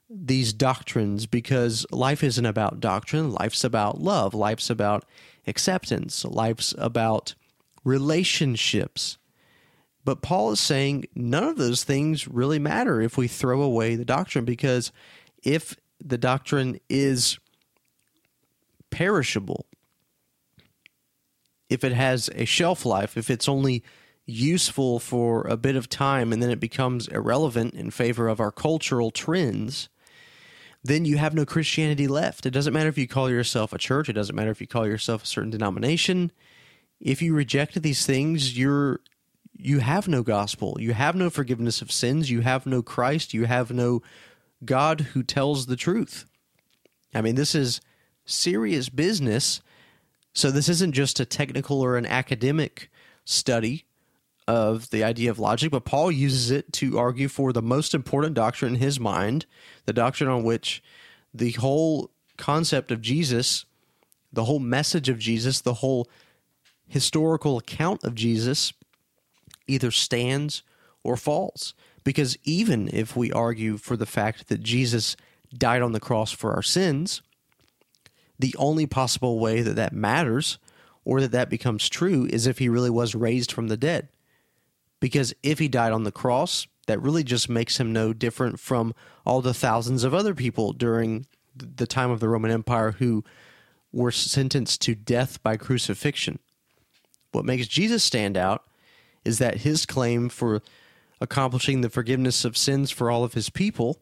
these 0.10 0.54
doctrines 0.54 1.26
because 1.26 1.86
life 1.92 2.24
isn't 2.24 2.46
about 2.46 2.80
doctrine. 2.80 3.32
Life's 3.32 3.64
about 3.64 4.02
love. 4.02 4.34
Life's 4.34 4.70
about 4.70 5.06
acceptance. 5.46 6.26
Life's 6.26 6.74
about 6.78 7.36
relationships. 7.88 9.18
But 10.04 10.22
Paul 10.22 10.52
is 10.52 10.60
saying 10.60 11.06
none 11.16 11.46
of 11.46 11.58
those 11.58 11.86
things 11.86 12.28
really 12.28 12.60
matter 12.60 13.02
if 13.02 13.18
we 13.18 13.28
throw 13.28 13.62
away 13.62 13.96
the 13.96 14.06
doctrine 14.06 14.46
because 14.46 14.92
if 15.44 15.76
the 16.04 16.18
doctrine 16.18 16.80
is 16.90 17.40
perishable, 18.90 19.66
if 21.70 21.84
it 21.84 21.94
has 21.94 22.30
a 22.36 22.46
shelf 22.46 22.86
life, 22.86 23.18
if 23.18 23.30
it's 23.30 23.50
only 23.50 23.84
useful 24.26 25.00
for 25.00 25.48
a 25.48 25.56
bit 25.56 25.78
of 25.78 25.88
time 25.88 26.34
and 26.34 26.44
then 26.44 26.50
it 26.50 26.60
becomes 26.60 27.08
irrelevant 27.08 27.74
in 27.74 27.90
favor 27.90 28.28
of 28.28 28.42
our 28.42 28.52
cultural 28.52 29.12
trends, 29.12 29.88
then 30.84 31.06
you 31.06 31.18
have 31.18 31.34
no 31.34 31.46
Christianity 31.46 32.08
left. 32.08 32.46
It 32.46 32.52
doesn't 32.52 32.74
matter 32.74 32.90
if 32.90 32.98
you 32.98 33.08
call 33.08 33.30
yourself 33.30 33.72
a 33.72 33.78
church, 33.78 34.10
it 34.10 34.14
doesn't 34.14 34.36
matter 34.36 34.52
if 34.52 34.60
you 34.60 34.68
call 34.68 34.86
yourself 34.86 35.24
a 35.24 35.28
certain 35.28 35.52
denomination. 35.52 36.32
If 37.00 37.22
you 37.22 37.34
reject 37.34 37.82
these 37.82 38.06
things, 38.06 38.58
you're 38.58 39.00
you 39.60 39.80
have 39.80 40.08
no 40.08 40.22
gospel. 40.22 40.78
You 40.80 40.94
have 40.94 41.16
no 41.16 41.30
forgiveness 41.30 41.82
of 41.82 41.92
sins. 41.92 42.30
You 42.30 42.42
have 42.42 42.66
no 42.66 42.84
Christ. 42.84 43.34
You 43.34 43.46
have 43.46 43.72
no 43.72 44.04
God 44.64 45.02
who 45.02 45.24
tells 45.24 45.66
the 45.66 45.76
truth. 45.76 46.26
I 47.14 47.22
mean, 47.22 47.36
this 47.36 47.56
is 47.56 47.82
serious 48.26 48.90
business. 48.90 49.62
So, 50.34 50.52
this 50.52 50.70
isn't 50.70 50.94
just 50.94 51.20
a 51.20 51.26
technical 51.26 51.82
or 51.82 51.98
an 51.98 52.06
academic 52.06 52.92
study 53.26 53.86
of 54.48 54.92
the 54.92 55.04
idea 55.04 55.30
of 55.30 55.40
logic, 55.40 55.72
but 55.72 55.84
Paul 55.84 56.12
uses 56.12 56.52
it 56.52 56.72
to 56.74 56.98
argue 56.98 57.28
for 57.28 57.52
the 57.52 57.62
most 57.62 57.94
important 57.94 58.34
doctrine 58.34 58.76
in 58.76 58.80
his 58.80 59.00
mind, 59.00 59.46
the 59.86 59.94
doctrine 59.94 60.30
on 60.30 60.44
which 60.44 60.82
the 61.34 61.52
whole 61.52 62.12
concept 62.38 62.92
of 62.92 63.02
Jesus, 63.02 63.66
the 64.32 64.46
whole 64.46 64.60
message 64.60 65.10
of 65.10 65.20
Jesus, 65.20 65.60
the 65.60 65.76
whole 65.76 66.08
historical 66.88 67.58
account 67.58 68.04
of 68.04 68.16
Jesus 68.16 68.74
either 69.68 69.92
stands 69.92 70.64
or 71.04 71.18
falls. 71.18 71.74
Because 72.04 72.38
even 72.44 72.90
if 72.94 73.16
we 73.16 73.32
argue 73.32 73.78
for 73.78 73.98
the 73.98 74.06
fact 74.06 74.48
that 74.48 74.64
Jesus 74.64 75.18
died 75.54 75.82
on 75.82 75.92
the 75.92 76.00
cross 76.00 76.32
for 76.32 76.54
our 76.54 76.62
sins, 76.62 77.22
the 78.40 78.56
only 78.58 78.86
possible 78.86 79.40
way 79.40 79.62
that 79.62 79.76
that 79.76 79.94
matters 79.94 80.58
or 81.04 81.22
that 81.22 81.32
that 81.32 81.50
becomes 81.50 81.90
true 81.90 82.26
is 82.30 82.48
if 82.48 82.60
he 82.60 82.70
really 82.70 82.90
was 82.90 83.16
raised 83.16 83.52
from 83.52 83.68
the 83.68 83.78
dead. 83.78 84.10
Because 85.00 85.34
if 85.44 85.60
he 85.60 85.68
died 85.68 85.92
on 85.92 86.04
the 86.04 86.12
cross, 86.12 86.68
that 86.88 87.02
really 87.02 87.24
just 87.24 87.50
makes 87.50 87.80
him 87.80 87.94
no 87.94 88.14
different 88.14 88.60
from 88.60 88.94
all 89.26 89.42
the 89.42 89.54
thousands 89.54 90.04
of 90.04 90.14
other 90.14 90.34
people 90.34 90.74
during 90.74 91.26
the 91.56 91.88
time 91.88 92.12
of 92.12 92.20
the 92.20 92.30
Roman 92.30 92.52
Empire 92.52 92.92
who 92.94 93.24
were 93.92 94.12
sentenced 94.12 94.82
to 94.82 94.96
death 94.96 95.42
by 95.44 95.58
crucifixion. 95.58 96.40
What 97.38 97.46
makes 97.46 97.68
Jesus 97.68 98.04
stand 98.04 98.36
out 98.36 98.64
is 99.24 99.38
that 99.38 99.58
his 99.58 99.86
claim 99.86 100.28
for 100.28 100.64
accomplishing 101.22 101.82
the 101.82 101.90
forgiveness 101.90 102.44
of 102.44 102.58
sins 102.58 102.90
for 102.90 103.12
all 103.12 103.24
of 103.24 103.36
his 103.36 103.52
people 103.52 104.02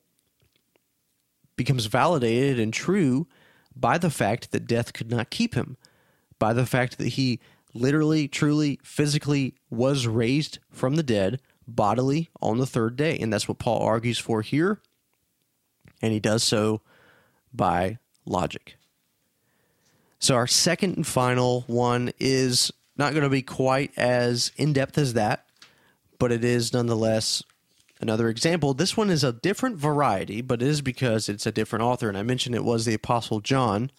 becomes 1.57 1.87
validated 1.87 2.61
and 2.61 2.73
true 2.73 3.27
by 3.75 3.97
the 3.97 4.09
fact 4.09 4.53
that 4.53 4.67
death 4.67 4.93
could 4.93 5.11
not 5.11 5.29
keep 5.29 5.53
him, 5.53 5.75
by 6.39 6.53
the 6.53 6.65
fact 6.65 6.97
that 6.97 7.09
he 7.09 7.41
literally, 7.73 8.29
truly, 8.29 8.79
physically 8.85 9.53
was 9.69 10.07
raised 10.07 10.59
from 10.71 10.95
the 10.95 11.03
dead 11.03 11.41
bodily 11.67 12.29
on 12.41 12.57
the 12.57 12.65
third 12.65 12.95
day. 12.95 13.17
And 13.19 13.33
that's 13.33 13.49
what 13.49 13.59
Paul 13.59 13.81
argues 13.81 14.17
for 14.17 14.43
here. 14.43 14.79
And 16.01 16.13
he 16.13 16.21
does 16.21 16.41
so 16.41 16.79
by 17.53 17.97
logic. 18.25 18.77
So, 20.19 20.35
our 20.35 20.47
second 20.47 20.95
and 20.95 21.05
final 21.05 21.65
one 21.67 22.13
is 22.17 22.71
not 22.97 23.13
going 23.13 23.23
to 23.23 23.29
be 23.29 23.41
quite 23.41 23.91
as 23.97 24.51
in 24.57 24.73
depth 24.73 24.97
as 24.97 25.13
that, 25.13 25.45
but 26.19 26.31
it 26.31 26.43
is 26.43 26.73
nonetheless 26.73 27.43
another 27.99 28.29
example. 28.29 28.73
This 28.73 28.95
one 28.95 29.09
is 29.09 29.23
a 29.23 29.33
different 29.33 29.77
variety, 29.77 30.41
but 30.41 30.61
it 30.61 30.67
is 30.67 30.81
because 30.81 31.29
it's 31.29 31.45
a 31.45 31.51
different 31.51 31.83
author. 31.83 32.09
And 32.09 32.17
I 32.17 32.23
mentioned 32.23 32.55
it 32.55 32.63
was 32.63 32.85
the 32.85 32.93
Apostle 32.93 33.39
John. 33.39 33.91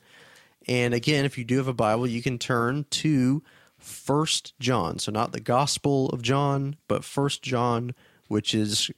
And 0.69 0.95
again, 0.95 1.25
if 1.25 1.39
you 1.39 1.45
do 1.45 1.59
have 1.59 1.69
a 1.69 1.75
Bible, 1.75 2.07
you 2.07 2.23
can 2.23 2.39
turn 2.39 2.87
to 2.91 3.43
First 3.79 4.55
John. 4.59 4.99
So 4.99 5.13
not 5.13 5.33
the 5.33 5.41
Gospel 5.41 6.09
of 6.11 6.23
John, 6.23 6.77
but 6.89 7.05
First 7.05 7.43
John, 7.43 7.95
which 8.29 8.55
is 8.55 8.91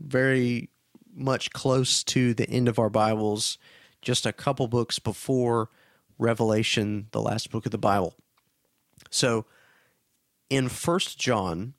very 0.00 0.68
much 1.14 1.50
close 1.52 2.04
to 2.04 2.34
the 2.34 2.48
end 2.48 2.68
of 2.68 2.78
our 2.78 2.90
Bibles, 2.90 3.58
just 4.02 4.26
a 4.26 4.32
couple 4.32 4.68
books 4.68 4.98
before 4.98 5.70
Revelation, 6.18 7.08
the 7.12 7.22
last 7.22 7.50
book 7.50 7.66
of 7.66 7.72
the 7.72 7.78
Bible. 7.78 8.14
So 9.10 9.46
in 10.50 10.68
First 10.68 11.18
John, 11.18 11.74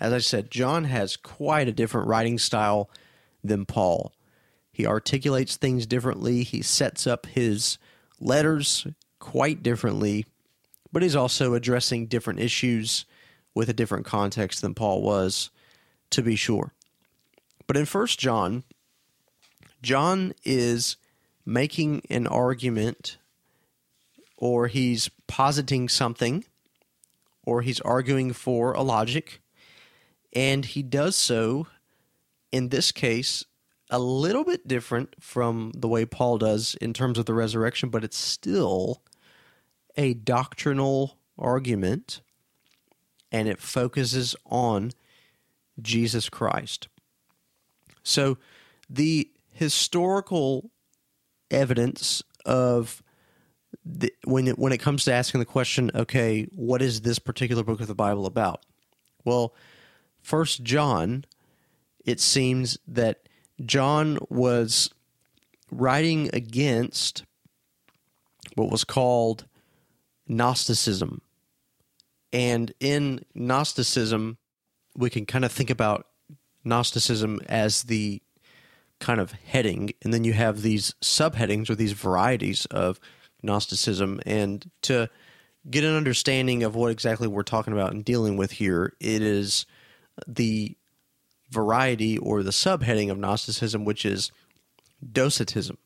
as 0.00 0.12
I 0.12 0.18
said, 0.18 0.50
John 0.50 0.84
has 0.84 1.16
quite 1.16 1.68
a 1.68 1.72
different 1.72 2.08
writing 2.08 2.38
style 2.38 2.90
than 3.42 3.64
Paul. 3.64 4.12
He 4.72 4.86
articulates 4.86 5.56
things 5.56 5.86
differently, 5.86 6.42
he 6.42 6.62
sets 6.62 7.06
up 7.06 7.26
his 7.26 7.78
letters 8.20 8.86
quite 9.18 9.62
differently, 9.62 10.26
but 10.92 11.02
he's 11.02 11.16
also 11.16 11.54
addressing 11.54 12.06
different 12.06 12.40
issues 12.40 13.06
with 13.54 13.70
a 13.70 13.74
different 13.74 14.04
context 14.04 14.60
than 14.60 14.74
Paul 14.74 15.00
was, 15.00 15.50
to 16.10 16.22
be 16.22 16.36
sure. 16.36 16.74
But 17.66 17.76
in 17.76 17.86
First 17.86 18.18
John, 18.18 18.64
John 19.82 20.34
is 20.44 20.96
making 21.46 22.02
an 22.10 22.26
argument 22.26 23.18
or 24.36 24.68
he's 24.68 25.10
positing 25.26 25.88
something 25.88 26.44
or 27.42 27.62
he's 27.62 27.80
arguing 27.80 28.32
for 28.32 28.72
a 28.72 28.82
logic 28.82 29.40
and 30.36 30.66
he 30.66 30.82
does 30.82 31.16
so, 31.16 31.66
in 32.52 32.68
this 32.68 32.92
case, 32.92 33.44
a 33.88 33.98
little 33.98 34.44
bit 34.44 34.68
different 34.68 35.14
from 35.18 35.72
the 35.74 35.88
way 35.88 36.04
Paul 36.04 36.36
does 36.36 36.74
in 36.80 36.92
terms 36.92 37.18
of 37.18 37.24
the 37.24 37.32
resurrection, 37.32 37.88
but 37.88 38.04
it's 38.04 38.18
still 38.18 39.02
a 39.96 40.12
doctrinal 40.12 41.16
argument 41.38 42.20
and 43.32 43.48
it 43.48 43.60
focuses 43.60 44.36
on 44.44 44.92
Jesus 45.80 46.28
Christ. 46.28 46.88
So 48.02 48.36
the 48.90 49.30
historical 49.52 50.70
evidence 51.50 52.22
of 52.44 53.02
the, 53.86 54.12
when 54.24 54.48
it, 54.48 54.58
when 54.58 54.72
it 54.72 54.78
comes 54.78 55.04
to 55.04 55.12
asking 55.12 55.38
the 55.38 55.46
question, 55.46 55.90
okay, 55.94 56.48
what 56.54 56.82
is 56.82 57.02
this 57.02 57.18
particular 57.18 57.62
book 57.62 57.80
of 57.80 57.86
the 57.86 57.94
Bible 57.94 58.26
about? 58.26 58.66
Well, 59.24 59.54
First 60.22 60.64
John, 60.64 61.24
it 62.04 62.20
seems 62.20 62.78
that 62.88 63.28
John 63.64 64.18
was 64.28 64.90
writing 65.70 66.30
against 66.32 67.24
what 68.56 68.70
was 68.70 68.82
called 68.84 69.46
Gnosticism. 70.26 71.22
And 72.32 72.72
in 72.80 73.24
Gnosticism, 73.34 74.38
we 74.96 75.10
can 75.10 75.26
kind 75.26 75.44
of 75.44 75.52
think 75.52 75.70
about 75.70 76.06
Gnosticism 76.64 77.40
as 77.48 77.84
the 77.84 78.20
kind 78.98 79.20
of 79.20 79.32
heading, 79.32 79.90
and 80.02 80.12
then 80.12 80.24
you 80.24 80.32
have 80.32 80.62
these 80.62 80.94
subheadings 81.02 81.70
or 81.70 81.74
these 81.74 81.92
varieties 81.92 82.64
of 82.66 82.98
Gnosticism. 83.46 84.20
And 84.26 84.70
to 84.82 85.08
get 85.70 85.84
an 85.84 85.94
understanding 85.94 86.62
of 86.62 86.74
what 86.74 86.90
exactly 86.90 87.26
we're 87.26 87.42
talking 87.42 87.72
about 87.72 87.92
and 87.92 88.04
dealing 88.04 88.36
with 88.36 88.52
here, 88.52 88.92
it 89.00 89.22
is 89.22 89.64
the 90.26 90.76
variety 91.50 92.18
or 92.18 92.42
the 92.42 92.50
subheading 92.50 93.10
of 93.10 93.18
Gnosticism, 93.18 93.84
which 93.84 94.04
is 94.04 94.30
Docetism. 95.12 95.78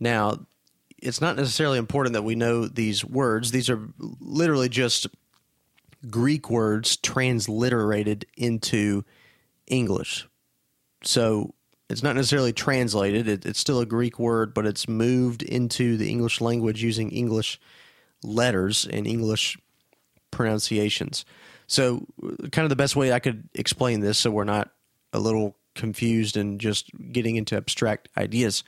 Now, 0.00 0.46
it's 0.98 1.20
not 1.20 1.36
necessarily 1.36 1.78
important 1.78 2.12
that 2.14 2.22
we 2.22 2.34
know 2.34 2.66
these 2.66 3.04
words. 3.04 3.50
These 3.50 3.70
are 3.70 3.88
literally 4.20 4.68
just 4.68 5.06
Greek 6.10 6.50
words 6.50 6.96
transliterated 6.96 8.24
into 8.36 9.04
English. 9.66 10.28
So 11.02 11.54
it's 11.88 12.02
not 12.02 12.16
necessarily 12.16 12.52
translated, 12.52 13.28
it, 13.28 13.46
it's 13.46 13.58
still 13.58 13.80
a 13.80 13.86
Greek 13.86 14.18
word, 14.18 14.52
but 14.52 14.66
it's 14.66 14.88
moved 14.88 15.42
into 15.42 15.96
the 15.96 16.10
English 16.10 16.40
language 16.40 16.82
using 16.82 17.10
English 17.10 17.60
letters 18.22 18.86
and 18.90 19.06
English 19.06 19.56
pronunciations. 20.30 21.24
So, 21.66 22.06
uh, 22.22 22.48
kind 22.48 22.64
of 22.64 22.70
the 22.70 22.76
best 22.76 22.96
way 22.96 23.12
I 23.12 23.18
could 23.18 23.48
explain 23.54 24.00
this 24.00 24.18
so 24.18 24.30
we're 24.30 24.44
not 24.44 24.70
a 25.12 25.18
little 25.18 25.56
confused 25.74 26.36
and 26.36 26.60
just 26.60 26.90
getting 27.12 27.36
into 27.36 27.56
abstract 27.56 28.08
ideas. 28.16 28.64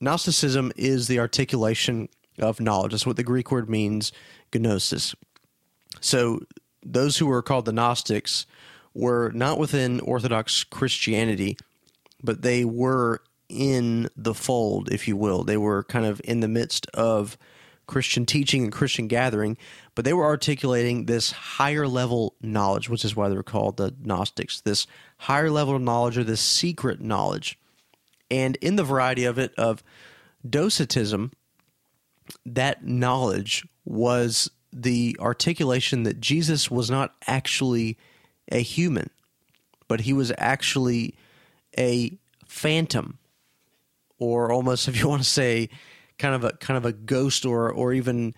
Gnosticism 0.00 0.72
is 0.76 1.08
the 1.08 1.20
articulation 1.20 2.08
of 2.38 2.60
knowledge. 2.60 2.92
That's 2.92 3.06
what 3.06 3.16
the 3.16 3.22
Greek 3.22 3.52
word 3.52 3.68
means, 3.68 4.12
gnosis. 4.52 5.14
So, 6.00 6.40
those 6.82 7.18
who 7.18 7.26
were 7.26 7.42
called 7.42 7.66
the 7.66 7.72
Gnostics 7.72 8.46
were 8.94 9.30
not 9.32 9.58
within 9.58 10.00
Orthodox 10.00 10.64
Christianity, 10.64 11.58
but 12.22 12.42
they 12.42 12.64
were 12.64 13.22
in 13.48 14.08
the 14.16 14.34
fold, 14.34 14.92
if 14.92 15.08
you 15.08 15.16
will. 15.16 15.44
They 15.44 15.56
were 15.56 15.82
kind 15.84 16.06
of 16.06 16.20
in 16.24 16.40
the 16.40 16.48
midst 16.48 16.86
of 16.94 17.36
Christian 17.86 18.24
teaching 18.24 18.62
and 18.62 18.72
Christian 18.72 19.08
gathering, 19.08 19.56
but 19.96 20.04
they 20.04 20.12
were 20.12 20.24
articulating 20.24 21.06
this 21.06 21.32
higher 21.32 21.88
level 21.88 22.36
knowledge, 22.40 22.88
which 22.88 23.04
is 23.04 23.16
why 23.16 23.28
they 23.28 23.34
were 23.34 23.42
called 23.42 23.76
the 23.76 23.92
Gnostics, 24.00 24.60
this 24.60 24.86
higher 25.18 25.50
level 25.50 25.74
of 25.74 25.82
knowledge 25.82 26.16
or 26.16 26.22
this 26.22 26.40
secret 26.40 27.00
knowledge. 27.00 27.58
And 28.30 28.56
in 28.56 28.76
the 28.76 28.84
variety 28.84 29.24
of 29.24 29.38
it, 29.38 29.52
of 29.58 29.82
Docetism, 30.48 31.32
that 32.46 32.86
knowledge 32.86 33.66
was 33.84 34.50
the 34.72 35.16
articulation 35.18 36.04
that 36.04 36.20
Jesus 36.20 36.70
was 36.70 36.90
not 36.90 37.14
actually 37.26 37.98
a 38.52 38.62
human, 38.62 39.10
but 39.88 40.02
he 40.02 40.12
was 40.12 40.32
actually 40.38 41.16
a 41.78 42.18
phantom, 42.46 43.18
or 44.18 44.52
almost, 44.52 44.88
if 44.88 44.98
you 44.98 45.08
want 45.08 45.22
to 45.22 45.28
say, 45.28 45.68
kind 46.18 46.34
of 46.34 46.44
a 46.44 46.52
kind 46.52 46.76
of 46.76 46.84
a 46.84 46.92
ghost, 46.92 47.44
or 47.44 47.70
or 47.70 47.92
even. 47.92 48.34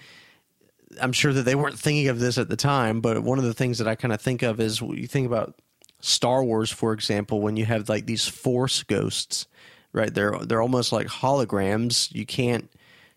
I'm 1.01 1.15
sure 1.15 1.33
that 1.33 1.45
they 1.45 1.55
weren't 1.55 1.79
thinking 1.79 2.09
of 2.09 2.21
this 2.21 2.37
at 2.37 2.51
the 2.51 2.57
time, 2.57 3.01
but 3.01 3.23
one 3.23 3.39
of 3.39 3.45
the 3.45 3.55
things 3.55 3.79
that 3.79 3.89
I 3.89 3.95
kind 3.95 4.13
of 4.13 4.21
think 4.21 4.43
of 4.43 4.61
is 4.61 4.83
you 4.83 5.07
think 5.07 5.27
about 5.27 5.59
Star 6.03 6.45
Wars, 6.45 6.71
for 6.71 6.93
example, 6.93 7.41
when 7.41 7.57
you 7.57 7.65
have 7.65 7.89
like 7.89 8.07
these 8.07 8.29
Force 8.29 8.83
ghosts, 8.83 9.47
right? 9.93 10.13
They're 10.13 10.37
they're 10.41 10.61
almost 10.61 10.93
like 10.93 11.07
holograms. 11.07 12.13
You 12.13 12.27
can't 12.27 12.71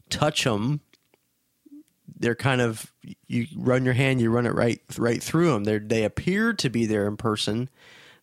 touch 0.09 0.43
them. 0.43 0.81
They're 2.17 2.35
kind 2.35 2.61
of 2.61 2.93
you 3.27 3.47
run 3.55 3.85
your 3.85 3.95
hand, 3.95 4.21
you 4.21 4.29
run 4.29 4.45
it 4.45 4.53
right 4.53 4.79
right 4.97 5.21
through 5.21 5.51
them. 5.51 5.63
They 5.63 5.79
they 5.79 6.03
appear 6.03 6.53
to 6.53 6.69
be 6.69 6.85
there 6.85 7.07
in 7.07 7.17
person, 7.17 7.69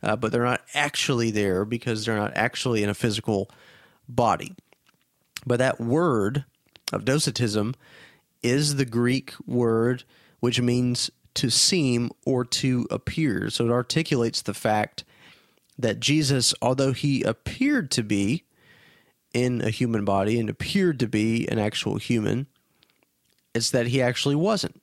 uh, 0.03 0.17
but 0.17 0.33
they're 0.33 0.45
not 0.45 0.63
actually 0.75 1.31
there 1.31 1.65
because 1.65 2.05
they're 2.05 2.17
not 2.17 2.37
actually 2.37 2.83
in 2.83 2.89
a 2.89 2.95
physical 2.95 3.51
body. 4.09 4.55
But 5.47 5.59
that 5.59 5.81
word 5.81 6.45
of 6.93 7.05
docetism 7.05 7.75
is 8.43 8.77
the 8.77 8.85
Greek 8.85 9.33
word 9.47 10.05
which 10.41 10.61
means 10.61 11.09
to 11.35 11.49
seem 11.49 12.11
or 12.27 12.45
to 12.45 12.85
appear. 12.91 13.49
So 13.49 13.67
it 13.67 13.71
articulates 13.71 14.43
the 14.43 14.53
fact 14.53 15.05
that 15.79 16.01
Jesus, 16.01 16.53
although 16.61 16.93
he 16.93 17.23
appeared 17.23 17.93
to 17.93 18.03
be 18.03 18.43
in 19.33 19.63
a 19.63 19.71
human 19.71 20.05
body 20.05 20.41
and 20.41 20.51
appeared 20.51 20.99
to 20.99 21.07
be 21.07 21.49
an 21.49 21.61
actual 21.61 21.97
human, 21.97 22.49
it's 23.55 23.71
that 23.71 23.87
he 23.87 24.03
actually 24.03 24.35
wasn't. 24.35 24.83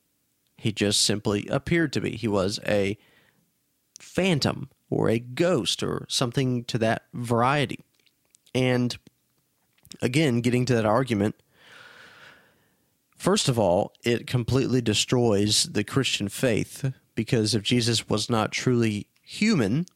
He 0.56 0.72
just 0.72 1.02
simply 1.02 1.46
appeared 1.48 1.92
to 1.92 2.00
be. 2.00 2.16
He 2.16 2.26
was 2.26 2.58
a 2.66 2.96
phantom 3.98 4.70
or 4.90 5.08
a 5.08 5.18
ghost 5.18 5.82
or 5.82 6.04
something 6.08 6.64
to 6.64 6.76
that 6.78 7.04
variety. 7.14 7.80
And 8.54 8.96
again, 10.02 10.40
getting 10.40 10.66
to 10.66 10.74
that 10.74 10.84
argument, 10.84 11.36
first 13.16 13.48
of 13.48 13.58
all, 13.58 13.94
it 14.04 14.26
completely 14.26 14.80
destroys 14.80 15.64
the 15.64 15.84
Christian 15.84 16.28
faith 16.28 16.92
because 17.14 17.54
if 17.54 17.62
Jesus 17.62 18.08
was 18.08 18.28
not 18.28 18.52
truly 18.52 19.06
human, 19.22 19.86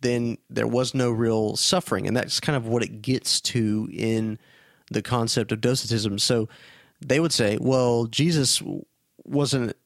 then 0.00 0.36
there 0.50 0.66
was 0.66 0.94
no 0.94 1.10
real 1.10 1.56
suffering. 1.56 2.06
And 2.06 2.16
that's 2.16 2.40
kind 2.40 2.56
of 2.56 2.66
what 2.66 2.82
it 2.82 3.00
gets 3.00 3.40
to 3.40 3.88
in 3.92 4.38
the 4.90 5.02
concept 5.02 5.52
of 5.52 5.60
docetism. 5.60 6.18
So 6.18 6.48
they 7.00 7.20
would 7.20 7.32
say, 7.32 7.56
well, 7.60 8.06
Jesus 8.06 8.62
wasn't 9.24 9.76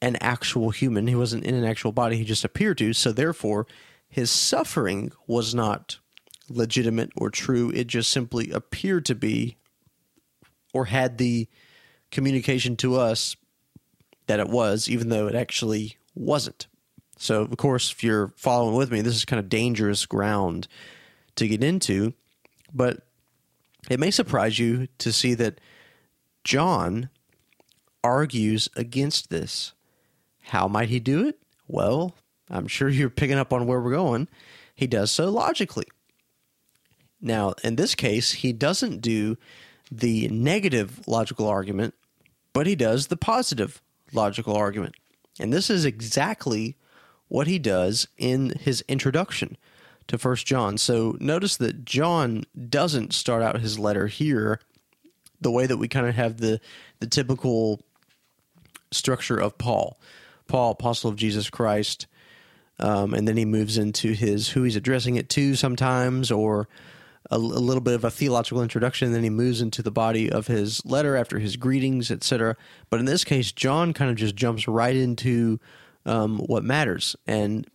an 0.00 0.16
actual 0.20 0.70
human. 0.70 1.06
He 1.06 1.14
wasn't 1.14 1.44
in 1.44 1.54
an 1.54 1.64
actual 1.64 1.92
body. 1.92 2.16
He 2.16 2.24
just 2.24 2.44
appeared 2.44 2.78
to. 2.78 2.92
So 2.92 3.12
therefore, 3.12 3.66
his 4.08 4.30
suffering 4.30 5.12
was 5.26 5.54
not 5.54 5.98
legitimate 6.48 7.10
or 7.16 7.30
true. 7.30 7.70
It 7.74 7.86
just 7.86 8.10
simply 8.10 8.50
appeared 8.50 9.04
to 9.06 9.14
be 9.14 9.56
or 10.72 10.86
had 10.86 11.18
the 11.18 11.48
communication 12.10 12.76
to 12.76 12.96
us 12.96 13.36
that 14.26 14.40
it 14.40 14.48
was, 14.48 14.88
even 14.88 15.08
though 15.08 15.26
it 15.26 15.34
actually 15.34 15.96
wasn't. 16.14 16.66
So, 17.16 17.42
of 17.42 17.56
course, 17.56 17.90
if 17.90 18.04
you're 18.04 18.32
following 18.36 18.76
with 18.76 18.92
me, 18.92 19.00
this 19.00 19.16
is 19.16 19.24
kind 19.24 19.40
of 19.40 19.48
dangerous 19.48 20.06
ground 20.06 20.68
to 21.36 21.48
get 21.48 21.64
into, 21.64 22.14
but 22.72 23.02
it 23.90 23.98
may 23.98 24.10
surprise 24.10 24.58
you 24.58 24.86
to 24.98 25.12
see 25.12 25.34
that 25.34 25.60
John 26.44 27.08
argues 28.04 28.68
against 28.76 29.30
this. 29.30 29.72
How 30.48 30.68
might 30.68 30.88
he 30.88 31.00
do 31.00 31.26
it? 31.26 31.38
Well, 31.66 32.14
I'm 32.50 32.66
sure 32.66 32.88
you're 32.88 33.10
picking 33.10 33.38
up 33.38 33.52
on 33.52 33.66
where 33.66 33.80
we're 33.80 33.92
going. 33.92 34.28
He 34.74 34.86
does 34.86 35.10
so 35.10 35.28
logically. 35.28 35.86
Now, 37.20 37.54
in 37.64 37.76
this 37.76 37.94
case, 37.94 38.32
he 38.32 38.52
doesn't 38.52 39.00
do 39.00 39.36
the 39.90 40.28
negative 40.28 41.06
logical 41.06 41.46
argument, 41.46 41.94
but 42.52 42.66
he 42.66 42.76
does 42.76 43.08
the 43.08 43.16
positive 43.16 43.82
logical 44.12 44.56
argument. 44.56 44.94
And 45.40 45.52
this 45.52 45.68
is 45.68 45.84
exactly 45.84 46.76
what 47.28 47.46
he 47.46 47.58
does 47.58 48.08
in 48.16 48.50
his 48.58 48.82
introduction 48.88 49.56
to 50.06 50.16
First 50.16 50.46
John. 50.46 50.78
So 50.78 51.16
notice 51.20 51.56
that 51.58 51.84
John 51.84 52.44
doesn't 52.68 53.12
start 53.12 53.42
out 53.42 53.60
his 53.60 53.78
letter 53.78 54.06
here 54.06 54.60
the 55.40 55.50
way 55.50 55.66
that 55.66 55.76
we 55.76 55.88
kind 55.88 56.06
of 56.06 56.14
have 56.14 56.38
the 56.38 56.60
the 57.00 57.06
typical 57.06 57.80
structure 58.90 59.38
of 59.38 59.58
Paul. 59.58 59.98
Paul, 60.48 60.72
apostle 60.72 61.10
of 61.10 61.16
Jesus 61.16 61.50
Christ, 61.50 62.06
um, 62.80 63.14
and 63.14 63.28
then 63.28 63.36
he 63.36 63.44
moves 63.44 63.78
into 63.78 64.12
his 64.12 64.50
who 64.50 64.62
he's 64.62 64.76
addressing 64.76 65.16
it 65.16 65.28
to 65.30 65.54
sometimes, 65.54 66.30
or 66.30 66.68
a, 67.30 67.36
a, 67.36 67.38
little 67.38 67.80
bit 67.80 67.94
of 67.94 68.04
a 68.04 68.10
theological 68.10 68.62
introduction. 68.62 69.06
And 69.06 69.14
then 69.14 69.24
he 69.24 69.30
moves 69.30 69.60
into 69.60 69.82
the 69.82 69.90
body 69.90 70.30
of 70.30 70.46
his 70.46 70.84
letter 70.84 71.16
after 71.16 71.38
his 71.38 71.56
greetings, 71.56 72.10
etc. 72.10 72.56
But 72.90 73.00
in 73.00 73.06
this 73.06 73.24
case, 73.24 73.52
John 73.52 73.92
kind 73.92 74.10
of 74.10 74.16
just 74.16 74.36
jumps 74.36 74.68
right 74.68 74.96
into 74.96 75.60
um, 76.06 76.38
what 76.38 76.64
matters. 76.64 77.16
And 77.26 77.66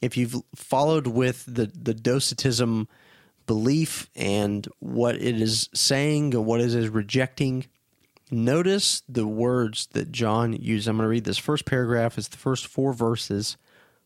if 0.00 0.16
you've 0.16 0.36
followed 0.54 1.06
with 1.06 1.44
the 1.46 1.66
the 1.66 1.94
docetism 1.94 2.88
belief 3.46 4.08
and 4.14 4.68
what 4.78 5.16
it 5.16 5.40
is 5.40 5.68
saying 5.74 6.34
and 6.34 6.46
what 6.46 6.60
it 6.60 6.72
is 6.72 6.88
rejecting, 6.88 7.66
notice 8.30 9.02
the 9.08 9.26
words 9.26 9.88
that 9.92 10.12
John 10.12 10.52
used. 10.52 10.88
I'm 10.88 10.96
going 10.96 11.04
to 11.04 11.10
read 11.10 11.24
this 11.24 11.38
first 11.38 11.64
paragraph. 11.64 12.18
It's 12.18 12.28
the 12.28 12.36
first 12.36 12.66
four 12.66 12.92
verses 12.92 13.56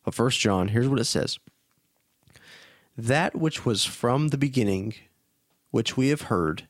of 0.05 0.15
First 0.15 0.41
John. 0.41 0.69
Here's 0.69 0.89
what 0.89 1.01
it 1.01 1.05
says: 1.05 1.39
That 2.97 3.35
which 3.35 3.65
was 3.65 3.85
from 3.85 4.29
the 4.29 4.39
beginning, 4.39 4.95
which 5.71 5.97
we 5.97 6.09
have 6.09 6.23
heard, 6.23 6.69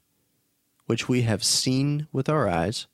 which 0.87 1.09
we 1.09 1.23
have 1.23 1.45
seen 1.45 2.09
with 2.13 2.29
our 2.29 2.49
eyes, 2.49 2.87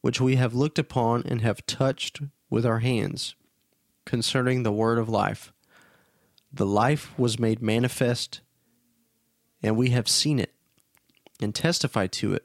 which 0.00 0.20
we 0.20 0.36
have 0.36 0.54
looked 0.54 0.78
upon 0.78 1.22
and 1.26 1.40
have 1.40 1.66
touched 1.66 2.20
with 2.50 2.66
our 2.66 2.80
hands 2.80 3.34
concerning 4.04 4.62
the 4.62 4.72
word 4.72 4.98
of 4.98 5.08
life. 5.08 5.52
The 6.52 6.66
life 6.66 7.18
was 7.18 7.38
made 7.38 7.60
manifest, 7.60 8.40
and 9.62 9.76
we 9.76 9.90
have 9.90 10.08
seen 10.08 10.38
it, 10.38 10.52
and 11.40 11.54
testified 11.54 12.12
to 12.12 12.34
it, 12.34 12.44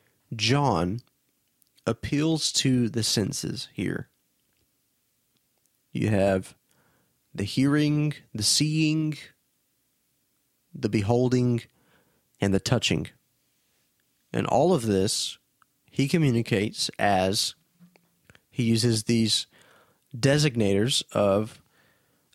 John 0.35 1.01
appeals 1.85 2.51
to 2.53 2.89
the 2.89 3.03
senses 3.03 3.67
here. 3.73 4.09
You 5.91 6.09
have 6.09 6.55
the 7.33 7.43
hearing, 7.43 8.13
the 8.33 8.43
seeing, 8.43 9.17
the 10.73 10.89
beholding, 10.89 11.63
and 12.39 12.53
the 12.53 12.59
touching. 12.59 13.07
And 14.31 14.47
all 14.47 14.73
of 14.73 14.85
this 14.85 15.37
he 15.89 16.07
communicates 16.07 16.89
as 16.97 17.55
he 18.49 18.63
uses 18.63 19.03
these 19.03 19.47
designators 20.15 21.03
of 21.11 21.61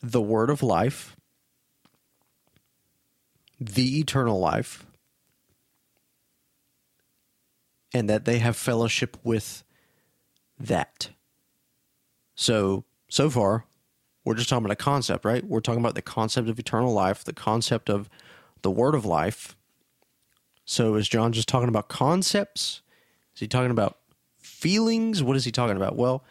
the 0.02 0.20
word 0.20 0.50
of 0.50 0.62
life, 0.62 1.16
the 3.58 3.98
eternal 3.98 4.38
life, 4.38 4.86
and 7.96 8.10
that 8.10 8.26
they 8.26 8.38
have 8.38 8.56
fellowship 8.56 9.16
with 9.24 9.64
that. 10.58 11.08
So, 12.34 12.84
so 13.08 13.30
far, 13.30 13.64
we're 14.24 14.34
just 14.34 14.48
talking 14.48 14.64
about 14.64 14.72
a 14.72 14.76
concept, 14.76 15.24
right? 15.24 15.44
We're 15.44 15.60
talking 15.60 15.80
about 15.80 15.94
the 15.94 16.02
concept 16.02 16.48
of 16.48 16.58
eternal 16.58 16.92
life, 16.92 17.24
the 17.24 17.32
concept 17.32 17.88
of 17.88 18.10
the 18.62 18.70
word 18.70 18.94
of 18.94 19.04
life. 19.04 19.56
So, 20.64 20.94
is 20.96 21.08
John 21.08 21.32
just 21.32 21.48
talking 21.48 21.68
about 21.68 21.88
concepts? 21.88 22.82
Is 23.34 23.40
he 23.40 23.48
talking 23.48 23.70
about 23.70 23.98
feelings? 24.38 25.22
What 25.22 25.36
is 25.36 25.44
he 25.44 25.52
talking 25.52 25.76
about? 25.76 25.96
Well, 25.96 26.22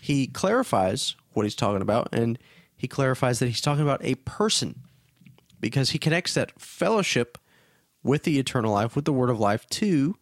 he 0.00 0.26
clarifies 0.26 1.14
what 1.34 1.44
he's 1.44 1.54
talking 1.54 1.82
about, 1.82 2.08
and 2.12 2.38
he 2.76 2.88
clarifies 2.88 3.38
that 3.38 3.46
he's 3.46 3.60
talking 3.60 3.82
about 3.82 4.04
a 4.04 4.16
person 4.16 4.80
because 5.60 5.90
he 5.90 5.98
connects 5.98 6.34
that 6.34 6.60
fellowship 6.60 7.38
with 8.02 8.24
the 8.24 8.40
eternal 8.40 8.72
life, 8.72 8.96
with 8.96 9.04
the 9.04 9.12
word 9.12 9.30
of 9.30 9.38
life, 9.38 9.68
to 9.68 10.16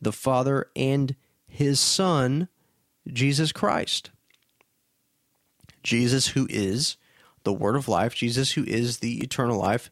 the 0.00 0.12
Father 0.12 0.66
and 0.74 1.14
his 1.46 1.80
Son, 1.80 2.48
Jesus 3.06 3.52
Christ. 3.52 4.10
Jesus, 5.82 6.28
who 6.28 6.46
is 6.50 6.96
the 7.44 7.52
Word 7.52 7.76
of 7.76 7.88
life, 7.88 8.14
Jesus, 8.14 8.52
who 8.52 8.64
is 8.64 8.98
the 8.98 9.18
eternal 9.20 9.58
life, 9.58 9.90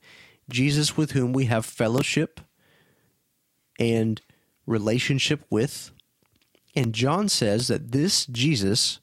Jesus, 0.48 0.96
with 0.96 1.12
whom 1.12 1.32
we 1.32 1.46
have 1.46 1.64
fellowship 1.66 2.40
and 3.78 4.20
relationship 4.66 5.44
with. 5.50 5.92
And 6.74 6.92
John 6.92 7.28
says 7.28 7.68
that 7.68 7.92
this 7.92 8.26
Jesus, 8.26 9.00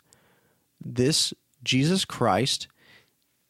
this 0.84 1.34
Jesus 1.64 2.06
Christ, 2.06 2.68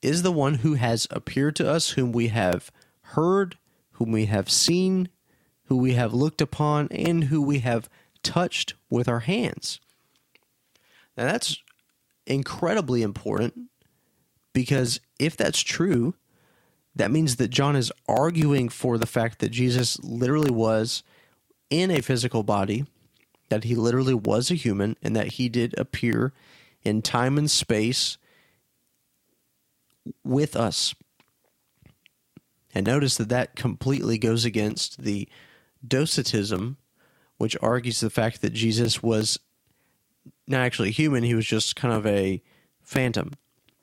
is 0.02 0.22
the 0.22 0.32
one 0.32 0.56
who 0.56 0.76
has 0.76 1.08
appeared 1.12 1.56
to 1.58 1.70
us, 1.70 1.92
whom 1.92 2.12
we 2.12 2.28
have 2.30 2.72
heard, 3.02 3.58
whom 3.94 4.12
we 4.12 4.26
have 4.26 4.50
seen, 4.50 5.10
who 5.66 5.78
we 5.78 5.94
have 5.94 6.14
looked 6.14 6.42
upon, 6.42 6.88
and 6.90 7.26
who 7.26 7.42
we 7.42 7.60
have 7.60 7.90
touched 8.24 8.74
with 8.90 9.08
our 9.08 9.22
hands. 9.22 9.80
Now, 11.18 11.26
that's 11.26 11.62
incredibly 12.26 13.02
important 13.02 13.70
because 14.54 15.00
if 15.20 15.38
that's 15.38 15.62
true, 15.62 16.16
that 16.96 17.12
means 17.12 17.36
that 17.36 17.50
John 17.50 17.76
is 17.76 17.92
arguing 18.08 18.70
for 18.70 18.98
the 18.98 19.06
fact 19.06 19.40
that 19.40 19.50
Jesus 19.50 20.00
literally 20.00 20.52
was 20.52 21.04
in 21.70 21.92
a 21.92 22.02
physical 22.02 22.44
body, 22.44 22.86
that 23.50 23.66
he 23.66 23.76
literally 23.76 24.14
was 24.14 24.50
a 24.50 24.56
human, 24.56 24.96
and 25.02 25.16
that 25.16 25.34
he 25.34 25.50
did 25.50 25.78
appear 25.78 26.34
in 26.84 27.02
time 27.02 27.38
and 27.38 27.52
space 27.52 28.18
with 30.24 30.56
us. 30.56 30.96
And 32.74 32.86
notice 32.86 33.18
that 33.18 33.30
that 33.30 33.56
completely 33.56 34.18
goes 34.18 34.46
against 34.46 35.02
the 35.02 35.28
docetism, 35.88 36.78
which 37.38 37.58
argues 37.62 38.00
the 38.00 38.10
fact 38.10 38.42
that 38.42 38.54
Jesus 38.54 39.04
was 39.04 39.40
not 40.48 40.62
actually 40.62 40.92
human, 40.92 41.24
he 41.24 41.36
was 41.36 41.46
just 41.46 41.76
kind 41.76 41.94
of 41.94 42.06
a 42.06 42.42
phantom. 42.82 43.34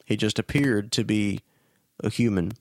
He 0.05 0.17
just 0.17 0.39
appeared 0.39 0.93
to 0.93 1.05
be 1.05 1.41
a 2.03 2.11
human. 2.11 2.53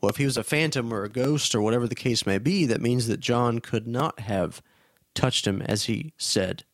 Well, 0.00 0.10
if 0.10 0.16
he 0.16 0.24
was 0.24 0.36
a 0.36 0.44
phantom 0.44 0.92
or 0.92 1.04
a 1.04 1.08
ghost 1.08 1.54
or 1.54 1.60
whatever 1.60 1.86
the 1.86 1.94
case 1.94 2.26
may 2.26 2.38
be, 2.38 2.66
that 2.66 2.82
means 2.82 3.06
that 3.08 3.20
John 3.20 3.60
could 3.60 3.86
not 3.86 4.20
have 4.20 4.62
touched 5.14 5.46
him 5.46 5.62
as 5.62 5.84
he 5.84 6.12
said. 6.18 6.64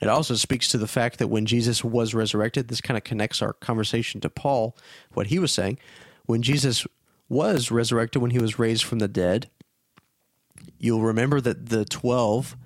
It 0.00 0.08
also 0.08 0.34
speaks 0.34 0.68
to 0.68 0.78
the 0.78 0.86
fact 0.86 1.18
that 1.18 1.28
when 1.28 1.46
Jesus 1.46 1.82
was 1.82 2.14
resurrected, 2.14 2.68
this 2.68 2.80
kind 2.80 2.96
of 2.96 3.04
connects 3.04 3.42
our 3.42 3.52
conversation 3.52 4.20
to 4.20 4.30
Paul, 4.30 4.76
what 5.12 5.28
he 5.28 5.38
was 5.38 5.52
saying. 5.52 5.78
When 6.26 6.42
Jesus 6.42 6.86
was 7.28 7.70
resurrected, 7.70 8.22
when 8.22 8.30
he 8.30 8.38
was 8.38 8.58
raised 8.58 8.84
from 8.84 9.00
the 9.00 9.08
dead, 9.08 9.50
you'll 10.78 11.02
remember 11.02 11.40
that 11.40 11.68
the 11.68 11.84
12 11.84 12.56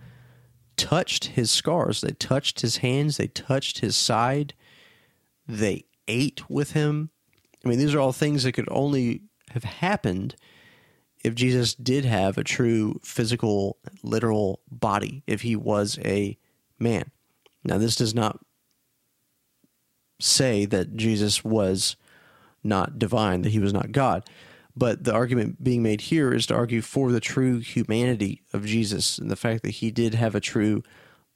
touched 0.77 1.27
his 1.27 1.51
scars. 1.51 2.01
They 2.01 2.13
touched 2.13 2.61
his 2.61 2.79
hands, 2.79 3.17
they 3.17 3.29
touched 3.29 3.81
his 3.81 3.97
side, 3.97 4.55
they 5.47 5.85
ate 6.09 6.49
with 6.49 6.73
him. 6.73 7.11
I 7.65 7.69
mean, 7.69 7.79
these 7.79 7.95
are 7.95 8.01
all 8.01 8.13
things 8.13 8.43
that 8.43 8.53
could 8.53 8.69
only 8.71 9.23
have 9.51 9.65
happened 9.65 10.35
if 11.25 11.35
Jesus 11.35 11.75
did 11.75 12.05
have 12.05 12.37
a 12.37 12.45
true 12.45 13.01
physical, 13.05 13.79
literal 14.03 14.61
body, 14.71 15.23
if 15.27 15.43
he 15.43 15.55
was 15.55 15.99
a 16.05 16.37
man. 16.79 17.11
Now, 17.65 17.79
this 17.79 17.95
does 17.95 18.15
not 18.15 18.41
say 20.21 20.65
that 20.67 20.97
Jesus 20.97 21.45
was 21.45 21.97
not 22.65 22.99
divine, 22.99 23.43
that 23.43 23.51
he 23.51 23.61
was 23.61 23.73
not 23.73 23.93
God. 23.93 24.29
But 24.75 25.05
the 25.05 25.13
argument 25.13 25.63
being 25.63 25.83
made 25.83 26.03
here 26.03 26.33
is 26.33 26.47
to 26.47 26.55
argue 26.55 26.81
for 26.81 27.13
the 27.13 27.21
true 27.21 27.59
humanity 27.59 28.43
of 28.53 28.65
Jesus 28.65 29.19
and 29.19 29.31
the 29.31 29.37
fact 29.37 29.63
that 29.63 29.71
he 29.71 29.91
did 29.91 30.15
have 30.15 30.35
a 30.35 30.41
true 30.41 30.83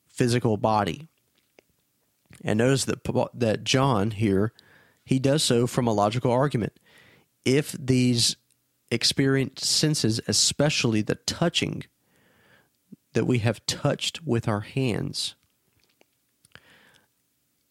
physical 0.09 0.57
body. 0.57 1.09
And 2.43 2.59
notice 2.59 2.85
that 2.87 3.05
that 3.35 3.65
John 3.65 4.13
here 4.13 4.53
he 5.05 5.19
does 5.21 5.43
so 5.43 5.67
from 5.67 5.87
a 5.87 5.93
logical 5.93 6.33
argument. 6.33 6.79
If 7.45 7.73
these 7.73 8.37
experienced 8.91 9.65
senses, 9.65 10.21
especially 10.27 11.01
the 11.01 11.15
touching 11.15 11.85
that 13.13 13.25
we 13.25 13.39
have 13.39 13.65
touched 13.67 14.27
with 14.27 14.49
our 14.49 14.61
hands, 14.61 15.37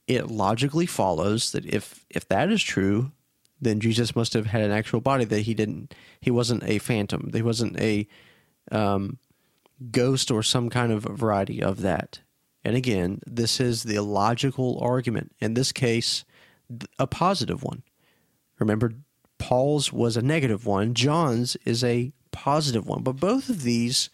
it 0.08 0.32
logically 0.32 0.86
follows 0.86 1.52
that 1.52 1.66
if 1.66 2.06
if 2.10 2.28
that 2.30 2.50
is 2.50 2.64
true, 2.64 3.12
then 3.66 3.80
Jesus 3.80 4.16
must 4.16 4.34
have 4.34 4.46
had 4.46 4.62
an 4.62 4.72
actual 4.72 5.02
body 5.02 5.26
that 5.26 5.42
he 5.42 5.54
didn't. 5.54 5.94
He 6.22 6.32
wasn't 6.32 6.64
a 6.64 6.80
phantom. 6.80 7.32
He 7.34 7.42
wasn't 7.42 7.78
a 7.80 8.08
um, 8.72 9.18
ghost 9.92 10.32
or 10.32 10.44
some 10.44 10.70
kind 10.70 10.92
of 10.92 11.04
variety 11.04 11.62
of 11.62 11.82
that. 11.82 12.22
And 12.64 12.76
again, 12.76 13.20
this 13.26 13.60
is 13.60 13.84
the 13.84 14.00
logical 14.00 14.80
argument. 14.82 15.36
In 15.40 15.54
this 15.54 15.72
case, 15.72 16.24
a 16.98 17.06
positive 17.06 17.64
one. 17.64 17.84
Remember, 18.60 18.94
Paul's 19.38 19.92
was 19.92 20.16
a 20.18 20.22
negative 20.22 20.66
one. 20.66 20.94
John's 20.94 21.56
is 21.66 21.84
a 21.84 22.12
positive 22.32 22.88
one. 22.88 23.04
But 23.04 23.18
both 23.18 23.50
of 23.50 23.64
these 23.64 24.10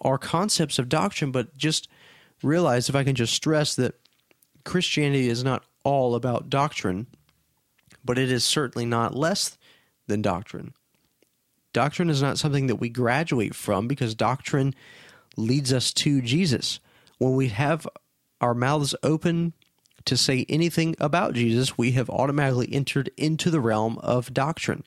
are 0.00 0.18
concepts 0.18 0.78
of 0.78 0.88
doctrine. 0.88 1.30
But 1.30 1.56
just 1.56 1.88
realize, 2.42 2.88
if 2.88 2.96
I 2.96 3.04
can 3.04 3.14
just 3.14 3.34
stress 3.34 3.74
that 3.76 3.94
Christianity 4.64 5.28
is 5.28 5.44
not 5.44 5.64
all 5.84 6.14
about 6.14 6.50
doctrine 6.50 7.06
but 8.04 8.18
it 8.18 8.30
is 8.30 8.44
certainly 8.44 8.84
not 8.84 9.14
less 9.14 9.56
than 10.06 10.22
doctrine. 10.22 10.74
Doctrine 11.72 12.10
is 12.10 12.22
not 12.22 12.38
something 12.38 12.68
that 12.68 12.76
we 12.76 12.88
graduate 12.88 13.54
from 13.54 13.88
because 13.88 14.14
doctrine 14.14 14.74
leads 15.36 15.72
us 15.72 15.92
to 15.92 16.22
Jesus. 16.22 16.78
When 17.18 17.34
we 17.34 17.48
have 17.48 17.88
our 18.40 18.54
mouths 18.54 18.94
open 19.02 19.54
to 20.04 20.16
say 20.16 20.44
anything 20.48 20.94
about 21.00 21.34
Jesus, 21.34 21.78
we 21.78 21.92
have 21.92 22.10
automatically 22.10 22.72
entered 22.72 23.10
into 23.16 23.50
the 23.50 23.60
realm 23.60 23.98
of 23.98 24.34
doctrine. 24.34 24.84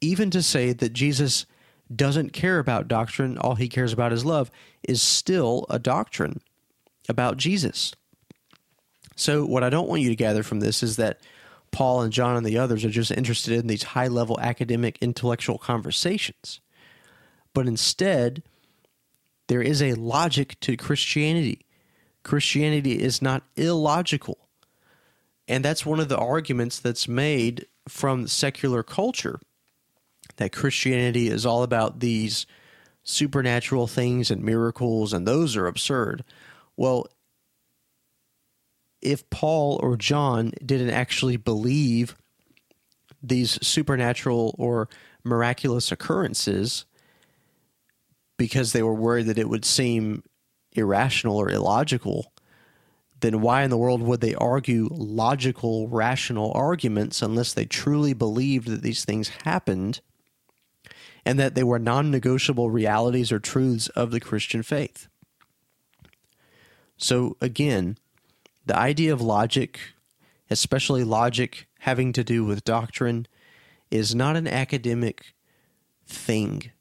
Even 0.00 0.30
to 0.30 0.42
say 0.42 0.72
that 0.72 0.92
Jesus 0.92 1.46
doesn't 1.94 2.32
care 2.32 2.58
about 2.58 2.88
doctrine, 2.88 3.38
all 3.38 3.54
he 3.54 3.68
cares 3.68 3.92
about 3.92 4.12
is 4.12 4.24
love, 4.24 4.50
is 4.82 5.00
still 5.00 5.64
a 5.70 5.78
doctrine 5.78 6.40
about 7.08 7.36
Jesus. 7.36 7.94
So, 9.14 9.46
what 9.46 9.64
I 9.64 9.70
don't 9.70 9.88
want 9.88 10.02
you 10.02 10.10
to 10.10 10.16
gather 10.16 10.42
from 10.42 10.60
this 10.60 10.82
is 10.82 10.96
that 10.96 11.20
Paul 11.76 12.00
and 12.00 12.10
John 12.10 12.38
and 12.38 12.46
the 12.46 12.56
others 12.56 12.86
are 12.86 12.90
just 12.90 13.10
interested 13.10 13.52
in 13.52 13.66
these 13.66 13.82
high 13.82 14.08
level 14.08 14.40
academic 14.40 14.96
intellectual 15.02 15.58
conversations. 15.58 16.60
But 17.52 17.66
instead, 17.66 18.42
there 19.48 19.60
is 19.60 19.82
a 19.82 19.92
logic 19.92 20.58
to 20.60 20.78
Christianity. 20.78 21.66
Christianity 22.22 23.02
is 23.02 23.20
not 23.20 23.42
illogical. 23.56 24.38
And 25.46 25.62
that's 25.62 25.84
one 25.84 26.00
of 26.00 26.08
the 26.08 26.16
arguments 26.16 26.78
that's 26.78 27.06
made 27.06 27.66
from 27.86 28.26
secular 28.26 28.82
culture 28.82 29.38
that 30.36 30.54
Christianity 30.54 31.28
is 31.28 31.44
all 31.44 31.62
about 31.62 32.00
these 32.00 32.46
supernatural 33.02 33.86
things 33.86 34.30
and 34.30 34.42
miracles, 34.42 35.12
and 35.12 35.28
those 35.28 35.56
are 35.56 35.66
absurd. 35.66 36.24
Well, 36.74 37.06
if 39.02 39.28
Paul 39.30 39.78
or 39.82 39.96
John 39.96 40.52
didn't 40.64 40.90
actually 40.90 41.36
believe 41.36 42.16
these 43.22 43.58
supernatural 43.66 44.54
or 44.58 44.88
miraculous 45.24 45.90
occurrences 45.90 46.84
because 48.36 48.72
they 48.72 48.82
were 48.82 48.94
worried 48.94 49.26
that 49.26 49.38
it 49.38 49.48
would 49.48 49.64
seem 49.64 50.22
irrational 50.72 51.36
or 51.36 51.50
illogical, 51.50 52.32
then 53.20 53.40
why 53.40 53.62
in 53.62 53.70
the 53.70 53.78
world 53.78 54.02
would 54.02 54.20
they 54.20 54.34
argue 54.34 54.88
logical, 54.90 55.88
rational 55.88 56.52
arguments 56.54 57.22
unless 57.22 57.52
they 57.52 57.64
truly 57.64 58.12
believed 58.12 58.68
that 58.68 58.82
these 58.82 59.04
things 59.04 59.28
happened 59.44 60.00
and 61.24 61.38
that 61.38 61.54
they 61.54 61.64
were 61.64 61.78
non 61.78 62.10
negotiable 62.10 62.70
realities 62.70 63.32
or 63.32 63.38
truths 63.38 63.88
of 63.90 64.10
the 64.10 64.20
Christian 64.20 64.62
faith? 64.62 65.08
So, 66.98 67.36
again, 67.40 67.98
the 68.66 68.76
idea 68.76 69.12
of 69.12 69.20
logic, 69.20 69.80
especially 70.50 71.04
logic 71.04 71.66
having 71.80 72.12
to 72.12 72.24
do 72.24 72.44
with 72.44 72.64
doctrine, 72.64 73.26
is 73.90 74.14
not 74.14 74.36
an 74.36 74.48
academic 74.48 75.34
thing. 76.06 76.72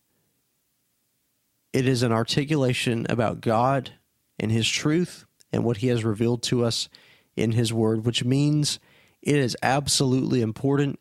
It 1.72 1.88
is 1.88 2.04
an 2.04 2.12
articulation 2.12 3.06
about 3.10 3.42
God 3.42 3.92
and 4.40 4.52
His 4.52 4.68
truth 4.68 5.26
and 5.52 5.64
what 5.64 5.78
He 5.78 5.88
has 5.88 6.04
revealed 6.04 6.42
to 6.44 6.64
us 6.64 6.90
in 7.36 7.52
His 7.52 7.72
Word, 7.72 8.06
which 8.06 8.24
means 8.24 8.80
it 9.22 9.36
is 9.36 9.58
absolutely 9.62 10.42
important, 10.42 11.00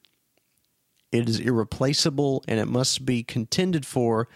it 1.13 1.29
is 1.29 1.39
irreplaceable, 1.39 2.45
and 2.49 2.59
it 2.59 2.67
must 2.67 3.07
be 3.07 3.23
contended 3.23 3.87
for 3.87 4.29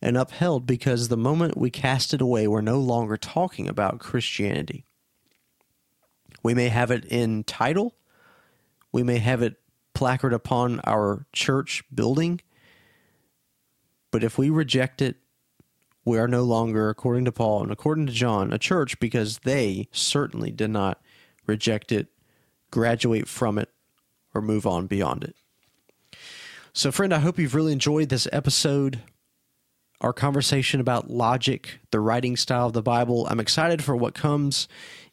and 0.00 0.16
upheld 0.16 0.66
because 0.66 1.08
the 1.08 1.16
moment 1.16 1.56
we 1.56 1.70
cast 1.70 2.14
it 2.14 2.20
away, 2.20 2.46
we're 2.48 2.60
no 2.60 2.78
longer 2.78 3.16
talking 3.16 3.68
about 3.68 3.98
Christianity. 3.98 4.85
We 6.46 6.54
may 6.54 6.68
have 6.68 6.92
it 6.92 7.04
in 7.06 7.42
title, 7.42 7.96
we 8.92 9.02
may 9.02 9.18
have 9.18 9.42
it 9.42 9.56
placard 9.94 10.32
upon 10.32 10.78
our 10.84 11.26
church 11.32 11.82
building, 11.92 12.40
but 14.12 14.22
if 14.22 14.38
we 14.38 14.48
reject 14.48 15.02
it, 15.02 15.16
we 16.04 16.20
are 16.20 16.28
no 16.28 16.44
longer, 16.44 16.88
according 16.88 17.24
to 17.24 17.32
Paul 17.32 17.64
and 17.64 17.72
according 17.72 18.06
to 18.06 18.12
John, 18.12 18.52
a 18.52 18.58
church 18.58 19.00
because 19.00 19.40
they 19.40 19.88
certainly 19.90 20.52
did 20.52 20.70
not 20.70 21.02
reject 21.48 21.90
it, 21.90 22.10
graduate 22.70 23.26
from 23.26 23.58
it, 23.58 23.70
or 24.32 24.40
move 24.40 24.68
on 24.68 24.86
beyond 24.86 25.24
it. 25.24 25.34
So, 26.72 26.92
friend, 26.92 27.12
I 27.12 27.18
hope 27.18 27.40
you've 27.40 27.56
really 27.56 27.72
enjoyed 27.72 28.08
this 28.08 28.28
episode, 28.30 29.00
our 30.00 30.12
conversation 30.12 30.80
about 30.80 31.10
logic, 31.10 31.80
the 31.90 32.00
writing 32.00 32.36
style 32.36 32.66
of 32.66 32.72
the 32.72 32.82
Bible. 32.82 33.26
I'm 33.28 33.40
excited 33.40 33.82
for 33.82 33.96
what 33.96 34.14
comes 34.14 34.68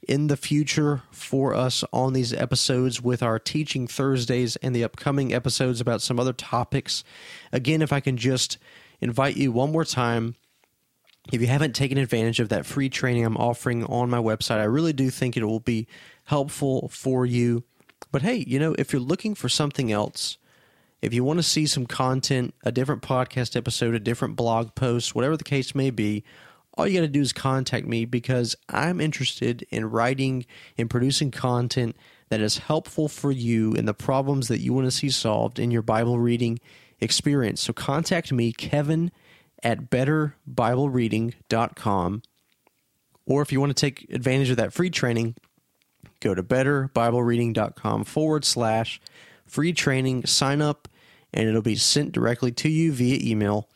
in 0.08 0.28
the 0.28 0.38
future 0.38 1.04
for 1.12 1.54
us 1.54 1.84
on 1.94 2.14
these 2.14 2.34
episodes 2.34 3.02
with 3.02 3.24
our 3.24 3.40
Teaching 3.40 3.88
Thursdays 3.88 4.56
and 4.58 4.76
the 4.76 4.84
upcoming 4.84 5.34
episodes 5.34 5.80
about 5.80 6.02
some 6.02 6.20
other 6.20 6.34
topics. 6.34 7.04
Again, 7.52 7.82
if 7.82 7.94
I 7.94 8.02
can 8.02 8.18
just 8.18 8.58
invite 9.04 9.38
you 9.38 9.52
one 9.52 9.72
more 9.72 9.86
time. 9.86 10.36
If 11.32 11.40
you 11.40 11.48
haven't 11.48 11.74
taken 11.74 11.98
advantage 11.98 12.40
of 12.40 12.50
that 12.50 12.66
free 12.66 12.90
training 12.90 13.26
I'm 13.26 13.38
offering 13.38 13.86
on 13.86 14.10
my 14.10 14.18
website, 14.18 14.60
I 14.60 14.66
really 14.66 14.94
do 14.94 15.10
think 15.10 15.38
it 15.38 15.46
will 15.46 15.60
be 15.60 15.88
helpful 16.26 16.90
for 16.90 17.26
you. 17.26 17.64
But 18.12 18.22
hey, 18.22 18.44
you 18.48 18.60
know, 18.60 18.76
if 18.78 18.92
you're 18.92 19.02
looking 19.02 19.36
for 19.36 19.48
something 19.48 19.92
else, 19.92 20.38
if 21.04 21.14
you 21.14 21.24
want 21.26 21.38
to 21.38 21.44
see 21.44 21.68
some 21.68 21.86
content, 21.86 22.56
a 22.64 22.72
different 22.72 23.02
podcast 23.02 23.58
episode, 23.58 23.94
a 23.94 24.00
different 24.00 24.38
blog 24.38 24.74
post, 24.74 25.14
whatever 25.14 25.36
the 25.36 25.44
case 25.44 25.76
may 25.76 25.90
be, 25.90 26.24
all 26.76 26.88
you 26.88 26.98
got 26.98 27.02
to 27.02 27.10
do 27.10 27.20
is 27.20 27.34
contact 27.34 27.86
me 27.86 28.06
because 28.06 28.56
I'm 28.70 29.02
interested 29.02 29.68
in 29.70 29.90
writing 29.90 30.46
and 30.78 30.90
producing 30.90 31.30
content 31.30 31.98
that 32.30 32.40
is 32.40 32.60
helpful 32.60 33.10
for 33.10 33.34
you 33.34 33.74
in 33.74 33.86
the 33.86 33.94
problems 33.94 34.48
that 34.48 34.62
you 34.62 34.72
want 34.72 34.88
to 34.88 34.92
see 34.92 35.10
solved 35.10 35.60
in 35.60 35.72
your 35.72 35.82
Bible 35.82 36.20
reading 36.20 36.62
experience. 37.02 37.60
So 37.60 37.74
contact 37.74 38.32
me, 38.32 38.54
Kevin 38.54 39.12
at 39.62 39.90
betterbiblereading.com. 39.90 42.22
Or 43.26 43.42
if 43.42 43.52
you 43.52 43.60
want 43.60 43.76
to 43.76 43.82
take 43.82 44.10
advantage 44.10 44.52
of 44.52 44.58
that 44.58 44.72
free 44.72 44.90
training, 44.90 45.36
go 46.22 46.34
to 46.34 46.42
betterbiblereading.com 46.42 48.06
forward 48.06 48.46
slash 48.46 49.02
free 49.46 49.74
training, 49.74 50.26
sign 50.26 50.62
up, 50.62 50.88
and 51.34 51.50
it'll 51.50 51.62
be 51.62 51.76
sent 51.76 52.12
directly 52.12 52.52
to 52.52 52.70
you 52.70 52.92
via 52.92 53.20
email, 53.22 53.70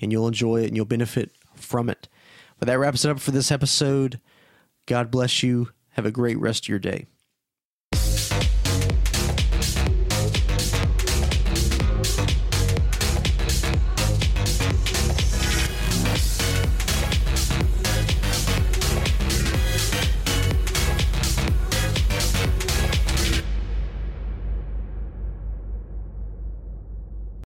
and 0.00 0.12
you'll 0.12 0.28
enjoy 0.28 0.62
it 0.62 0.68
and 0.68 0.76
you'll 0.76 0.84
benefit 0.84 1.32
from 1.54 1.88
it. 1.88 2.08
But 2.58 2.66
that 2.66 2.78
wraps 2.78 3.04
it 3.04 3.10
up 3.10 3.20
for 3.20 3.30
this 3.30 3.52
episode. 3.52 4.20
God 4.86 5.10
bless 5.10 5.42
you. 5.42 5.70
Have 5.90 6.06
a 6.06 6.10
great 6.10 6.38
rest 6.38 6.64
of 6.64 6.68
your 6.68 6.78
day. 6.78 7.06